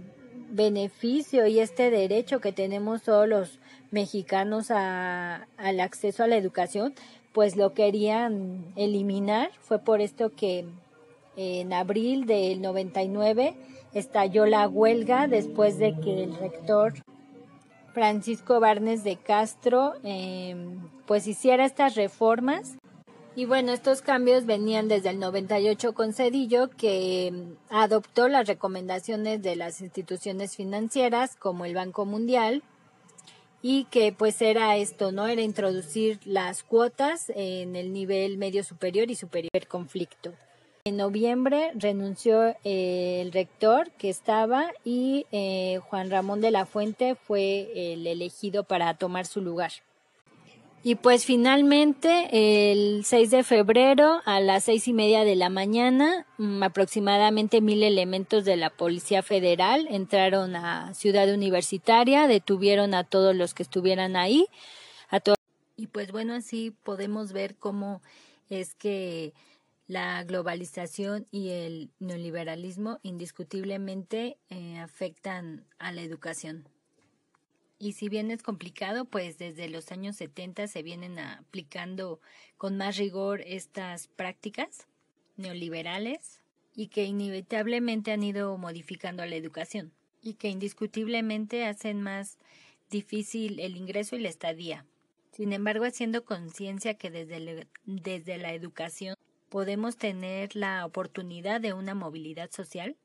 beneficio 0.51 1.47
y 1.47 1.59
este 1.59 1.91
derecho 1.91 2.41
que 2.41 2.53
tenemos 2.53 3.03
todos 3.03 3.29
los 3.29 3.59
mexicanos 3.91 4.71
a, 4.71 5.47
al 5.57 5.81
acceso 5.81 6.25
a 6.25 6.27
la 6.27 6.37
educación, 6.37 6.95
pues 7.33 7.57
lo 7.57 7.75
querían 7.75 8.73
eliminar. 8.77 9.51
Fue 9.61 9.79
por 9.79 10.01
esto 10.01 10.33
que 10.35 10.67
en 11.37 11.73
abril 11.73 12.27
del 12.27 12.63
99 12.63 13.55
estalló 13.93 14.47
la 14.47 14.69
huelga 14.69 15.27
después 15.27 15.79
de 15.79 15.99
que 16.01 16.25
el 16.25 16.37
rector 16.37 16.95
Francisco 17.93 18.59
Barnes 18.59 19.05
de 19.05 19.17
Castro 19.17 19.95
em, 20.03 20.81
pues 21.07 21.27
hiciera 21.27 21.65
estas 21.65 21.95
reformas. 21.95 22.77
Y 23.37 23.47
bueno, 23.47 23.73
estos 23.73 24.01
cambios 24.01 24.47
venían 24.47 24.87
desde 24.87 25.11
el 25.11 25.19
98 25.19 25.93
con 25.93 26.13
Cedillo, 26.13 26.71
que 26.71 27.27
em, 27.27 27.57
adoptó 27.69 28.29
las 28.29 28.47
recomendaciones 28.47 29.43
de 29.43 29.57
las 29.57 29.81
instituciones 29.81 30.55
financieras 30.55 31.35
como 31.35 31.65
el 31.65 31.75
Banco 31.75 32.05
Mundial 32.05 32.63
y 33.61 33.87
que 33.87 34.13
pues 34.13 34.41
era 34.41 34.77
esto, 34.77 35.11
¿no? 35.11 35.27
Era 35.27 35.43
introducir 35.43 36.21
las 36.25 36.63
cuotas 36.63 37.33
en 37.35 37.75
el 37.75 37.93
nivel 37.93 38.39
medio 38.39 38.63
superior 38.63 39.11
y 39.11 39.17
superior 39.17 39.67
conflicto. 39.67 40.33
En 40.85 40.99
noviembre 40.99 41.73
renunció 41.75 42.55
eh, 42.63 43.21
el 43.21 43.33
rector 43.33 43.91
que 43.93 44.11
estaba 44.11 44.71
y 44.85 45.27
eh, 45.33 45.81
Juan 45.89 46.09
Ramón 46.09 46.41
de 46.41 46.53
la 46.53 46.67
Fuente 46.67 47.17
fue 47.17 47.95
el 47.95 48.07
elegido 48.07 48.63
para 48.63 48.95
tomar 48.95 49.27
su 49.27 49.41
lugar. 49.41 49.73
Y 50.87 50.97
pues 50.97 51.25
finalmente 51.25 52.29
el 52.71 53.07
6 53.07 53.31
de 53.31 53.43
febrero 53.43 54.21
a 54.27 54.39
las 54.41 54.65
seis 54.65 54.87
y 54.87 54.93
media 54.93 55.25
de 55.25 55.35
la 55.35 55.49
mañana 55.49 56.27
mm, 56.37 56.63
aproximadamente 56.63 57.63
mil 57.63 57.83
elementos 57.83 58.45
de 58.45 58.57
la 58.57 58.69
Policía 58.69 59.23
Federal 59.23 59.87
entraron 59.89 60.55
a 60.57 60.93
Ciudad 60.93 61.33
Universitaria, 61.33 62.29
detuvieron 62.29 62.93
a 62.93 63.05
todos 63.05 63.35
los 63.35 63.55
que 63.55 63.63
estuvieran 63.63 64.15
ahí. 64.15 64.47
A 65.09 65.23
y 65.75 65.87
pues 65.87 66.13
bueno, 66.13 66.35
así 66.35 66.71
podemos 66.71 67.33
ver 67.33 67.57
cómo 67.57 68.03
es 68.51 68.75
que 68.75 69.33
la 69.87 70.23
globalización 70.25 71.27
y 71.31 71.49
el 71.49 71.93
neoliberalismo 71.99 72.99
indiscutiblemente 73.03 74.37
eh, 74.51 74.79
afectan 74.81 75.65
a 75.79 75.93
la 75.93 76.03
educación. 76.03 76.69
Y 77.85 77.93
si 77.93 78.09
bien 78.09 78.31
es 78.31 78.43
complicado, 78.43 79.05
pues 79.05 79.37
desde 79.37 79.69
los 79.69 79.93
años 79.93 80.17
70 80.17 80.69
se 80.69 80.83
vienen 80.83 81.19
aplicando 81.19 82.19
con 82.57 82.79
más 82.79 82.97
rigor 82.97 83.43
estas 83.43 84.07
prácticas 84.07 84.87
neoliberales 85.37 86.41
y 86.75 86.87
que 86.87 87.05
inevitablemente 87.05 88.11
han 88.11 88.23
ido 88.23 88.57
modificando 88.57 89.27
la 89.27 89.37
educación 89.37 89.93
y 90.23 90.33
que 90.33 90.49
indiscutiblemente 90.49 91.67
hacen 91.67 92.01
más 92.01 92.39
difícil 92.89 93.61
el 93.61 93.77
ingreso 93.77 94.17
y 94.17 94.21
la 94.21 94.31
estadía. 94.31 94.87
Sin 95.33 95.53
embargo, 95.53 95.85
haciendo 95.85 96.25
conciencia 96.25 96.95
que 96.95 97.11
desde, 97.11 97.69
desde 97.85 98.39
la 98.39 98.55
educación 98.55 99.15
podemos 99.51 99.99
tener 99.99 100.57
la 100.57 100.87
oportunidad 100.87 101.61
de 101.61 101.75
una 101.75 101.95
movilidad 101.95 102.51
social, 102.51 102.97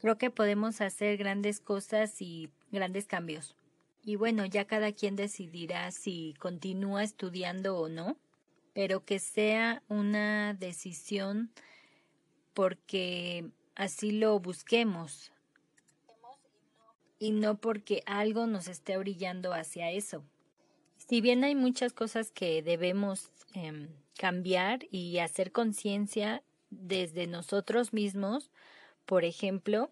creo 0.00 0.16
que 0.16 0.30
podemos 0.30 0.80
hacer 0.80 1.18
grandes 1.18 1.60
cosas 1.60 2.22
y 2.22 2.48
grandes 2.72 3.04
cambios. 3.04 3.54
Y 4.04 4.16
bueno, 4.16 4.44
ya 4.44 4.66
cada 4.66 4.92
quien 4.92 5.16
decidirá 5.16 5.90
si 5.90 6.34
continúa 6.38 7.02
estudiando 7.02 7.78
o 7.78 7.88
no, 7.88 8.18
pero 8.74 9.04
que 9.04 9.18
sea 9.18 9.82
una 9.88 10.54
decisión 10.54 11.50
porque 12.52 13.50
así 13.74 14.12
lo 14.12 14.38
busquemos 14.38 15.32
y 17.18 17.32
no 17.32 17.56
porque 17.56 18.02
algo 18.06 18.46
nos 18.46 18.68
esté 18.68 18.98
brillando 18.98 19.54
hacia 19.54 19.90
eso. 19.90 20.22
Si 20.98 21.20
bien 21.20 21.42
hay 21.44 21.54
muchas 21.54 21.92
cosas 21.92 22.30
que 22.30 22.62
debemos 22.62 23.30
em, 23.54 23.88
cambiar 24.16 24.86
y 24.90 25.18
hacer 25.18 25.52
conciencia 25.52 26.42
desde 26.70 27.26
nosotros 27.26 27.92
mismos. 27.92 28.50
Por 29.06 29.24
ejemplo, 29.24 29.90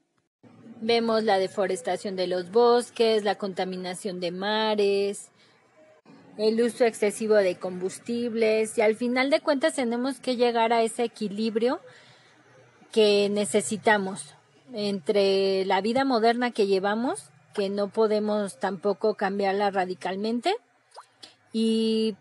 vemos 0.82 1.22
la 1.22 1.38
deforestación 1.38 2.16
de 2.16 2.26
los 2.26 2.50
bosques, 2.50 3.24
la 3.24 3.36
contaminación 3.36 4.20
de 4.20 4.32
mares, 4.32 5.30
el 6.36 6.60
uso 6.60 6.84
excesivo 6.84 7.34
de 7.34 7.56
combustibles 7.56 8.76
y 8.76 8.82
al 8.82 8.96
final 8.96 9.30
de 9.30 9.40
cuentas 9.40 9.74
tenemos 9.74 10.18
que 10.18 10.36
llegar 10.36 10.72
a 10.72 10.82
ese 10.82 11.04
equilibrio 11.04 11.80
que 12.90 13.28
necesitamos 13.30 14.34
entre 14.74 15.64
la 15.66 15.80
vida 15.80 16.04
moderna 16.04 16.50
que 16.50 16.66
llevamos, 16.66 17.30
que 17.54 17.68
no 17.70 17.88
podemos 17.88 18.58
tampoco 18.58 19.14
cambiarla 19.14 19.70
radicalmente, 19.70 20.56
y 21.52 22.16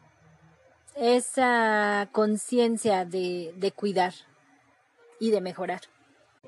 esa 0.96 2.10
conciencia 2.12 3.06
de, 3.06 3.54
de 3.56 3.72
cuidar 3.72 4.14
y 5.20 5.32
de 5.32 5.42
mejorar. 5.42 5.82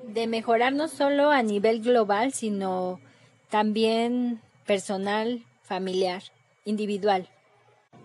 De 0.02 0.26
mejorar 0.26 0.72
no 0.72 0.88
solo 0.88 1.30
a 1.30 1.42
nivel 1.42 1.80
global, 1.80 2.32
sino 2.32 3.00
también 3.48 4.40
personal, 4.66 5.44
familiar, 5.62 6.22
individual. 6.64 7.28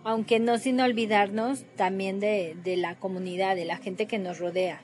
Aunque 0.04 0.38
no 0.38 0.58
sin 0.58 0.80
olvidarnos 0.80 1.64
también 1.76 2.20
de, 2.20 2.56
la 2.76 2.98
comunidad, 2.98 3.56
de 3.56 3.64
la 3.64 3.76
gente 3.76 4.06
que 4.06 4.18
nos 4.18 4.38
rodea. 4.38 4.80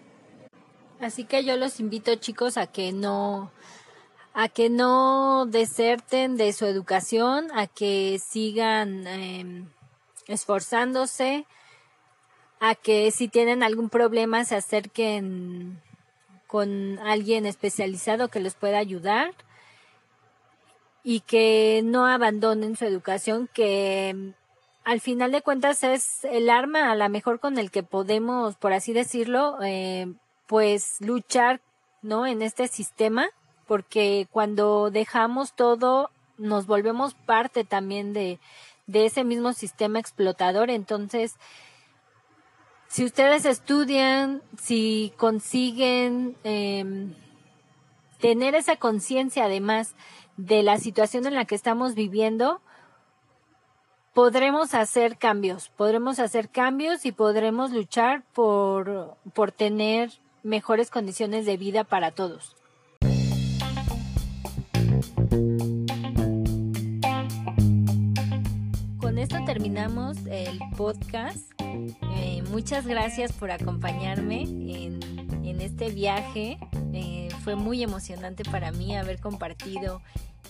Así 1.01 1.25
que 1.25 1.45
yo 1.45 1.57
los 1.57 1.81
invito 1.81 2.15
chicos 2.17 2.57
a 2.57 2.67
que 2.67 2.93
no 2.93 3.51
a 4.35 4.49
que 4.49 4.69
no 4.69 5.47
deserten 5.47 6.37
de 6.37 6.53
su 6.53 6.67
educación, 6.67 7.49
a 7.55 7.67
que 7.67 8.19
sigan 8.19 9.07
em, 9.07 9.71
esforzándose, 10.27 11.47
a 12.61 12.75
que 12.75 13.11
si 13.11 13.29
tienen 13.29 13.63
algún 13.63 13.89
problema 13.89 14.45
se 14.45 14.57
acerquen 14.57 15.81
con 16.57 16.99
alguien 17.01 17.45
especializado 17.45 18.29
que 18.29 18.41
les 18.41 18.55
pueda 18.55 18.79
ayudar 18.79 19.35
y 21.03 21.21
que 21.21 21.83
no 21.85 22.07
abandonen 22.07 22.77
su 22.77 22.87
educación, 22.87 23.47
que 23.53 24.15
mm, 24.17 24.31
al 24.85 25.03
final 25.03 25.33
de 25.33 25.43
cuentas 25.43 25.85
es 25.85 26.25
el 26.25 26.49
arma 26.49 26.91
a 26.91 26.95
la 26.95 27.11
mejor 27.11 27.41
con 27.41 27.59
el 27.59 27.71
que 27.71 27.83
podemos, 27.83 28.57
por 28.57 28.73
así 28.73 28.95
decirlo, 28.95 29.59
eh, 29.63 30.11
pues 30.47 30.97
luchar, 31.01 31.61
¿no? 32.01 32.27
En 32.27 32.41
este 32.41 32.69
sistema, 32.69 33.29
porque 33.67 34.27
cuando 34.31 34.91
dejamos 34.91 35.53
todo, 35.53 36.09
nos 36.39 36.67
volvemos 36.67 37.13
parte 37.13 37.65
también 37.65 38.15
de, 38.15 38.39
de 38.87 39.05
ese 39.05 39.25
mismo 39.25 39.53
sistema 39.53 39.99
explotador. 39.99 40.71
Entonces, 40.71 41.35
si 42.97 43.05
ustedes 43.05 43.45
estudian, 43.45 44.41
si 44.59 45.13
consiguen 45.19 46.35
em, 46.45 47.13
tener 48.21 48.55
esa 48.55 48.77
conciencia 48.77 49.45
además 49.45 49.95
de 50.39 50.63
la 50.63 50.79
situación 50.79 51.27
en 51.27 51.35
la 51.35 51.45
que 51.45 51.57
estamos 51.57 51.95
viviendo, 51.95 52.63
podremos 54.15 54.73
hacer 54.73 55.19
cambios, 55.19 55.69
podremos 55.77 56.19
hacer 56.19 56.49
cambios 56.49 57.05
y 57.05 57.13
podremos 57.13 57.71
luchar 57.71 58.23
por, 58.33 59.19
por 59.35 59.53
tener 59.53 60.11
mejores 60.43 60.89
condiciones 60.91 61.45
de 61.45 61.59
vida 61.59 61.85
para 61.85 62.13
todos. 62.13 62.57
Esto 69.27 69.45
terminamos 69.45 70.19
el 70.31 70.61
podcast 70.77 71.53
eh, 71.61 72.45
muchas 72.49 72.87
gracias 72.87 73.33
por 73.33 73.51
acompañarme 73.51 74.43
en, 74.43 75.61
este 75.61 75.91
viaje. 75.91 76.59
Eh, 76.93 77.29
fue 77.43 77.57
muy 77.57 77.83
emocionante 77.83 78.45
para 78.45 78.71
mí 78.71 78.95
haber 78.95 79.19
compartido 79.19 80.01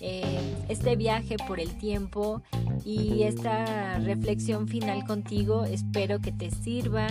eh, 0.00 0.40
este 0.68 0.94
viaje 0.96 1.36
por 1.48 1.58
el 1.58 1.70
tiempo 1.78 2.42
y 2.84 3.22
esta 3.22 3.98
reflexión 3.98 4.68
final 4.68 5.06
contigo. 5.06 5.64
Espero 5.64 6.20
que 6.20 6.32
te 6.32 6.50
sirva. 6.50 7.06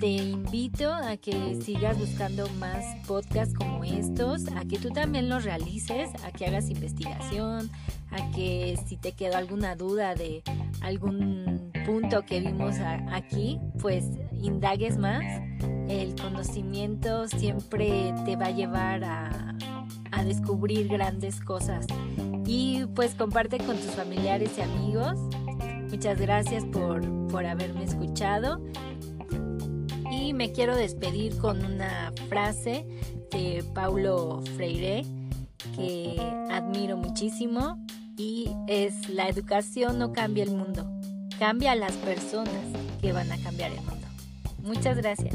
Te 0.00 0.06
invito 0.06 0.90
a 0.90 1.18
que 1.18 1.58
sigas 1.62 1.98
buscando 1.98 2.48
más 2.58 2.82
podcasts 3.06 3.54
como 3.54 3.84
estos, 3.84 4.48
a 4.56 4.64
que 4.64 4.78
tú 4.78 4.88
también 4.88 5.28
los 5.28 5.44
realices, 5.44 6.08
a 6.24 6.32
que 6.32 6.46
hagas 6.46 6.70
investigación, 6.70 7.70
a 8.10 8.30
que 8.30 8.78
si 8.86 8.96
te 8.96 9.12
quedó 9.12 9.36
alguna 9.36 9.76
duda 9.76 10.14
de 10.14 10.42
algún 10.80 11.70
punto 11.84 12.24
que 12.24 12.40
vimos 12.40 12.76
aquí, 13.12 13.60
pues 13.78 14.06
indagues 14.32 14.96
más. 14.96 15.22
El 15.88 16.14
conocimiento 16.14 17.28
siempre 17.28 18.14
te 18.24 18.36
va 18.36 18.46
a 18.46 18.50
llevar 18.52 19.04
a, 19.04 19.54
a 20.12 20.24
descubrir 20.24 20.88
grandes 20.88 21.40
cosas. 21.40 21.86
Y 22.46 22.86
pues 22.94 23.14
comparte 23.14 23.58
con 23.58 23.76
tus 23.76 23.90
familiares 23.90 24.52
y 24.56 24.62
amigos. 24.62 25.18
Muchas 25.90 26.18
gracias 26.18 26.64
por, 26.64 27.02
por 27.28 27.44
haberme 27.44 27.84
escuchado. 27.84 28.62
Y 30.10 30.34
me 30.34 30.52
quiero 30.52 30.76
despedir 30.76 31.38
con 31.38 31.64
una 31.64 32.12
frase 32.28 32.84
de 33.30 33.64
Paulo 33.74 34.42
Freire 34.56 35.04
que 35.76 36.16
admiro 36.50 36.96
muchísimo 36.96 37.78
y 38.16 38.50
es 38.66 39.08
la 39.08 39.28
educación 39.28 39.98
no 39.98 40.12
cambia 40.12 40.44
el 40.44 40.50
mundo, 40.50 40.90
cambia 41.38 41.72
a 41.72 41.76
las 41.76 41.92
personas 41.92 42.52
que 43.00 43.12
van 43.12 43.30
a 43.32 43.38
cambiar 43.38 43.70
el 43.72 43.80
mundo. 43.82 44.06
Muchas 44.62 44.96
gracias. 44.96 45.34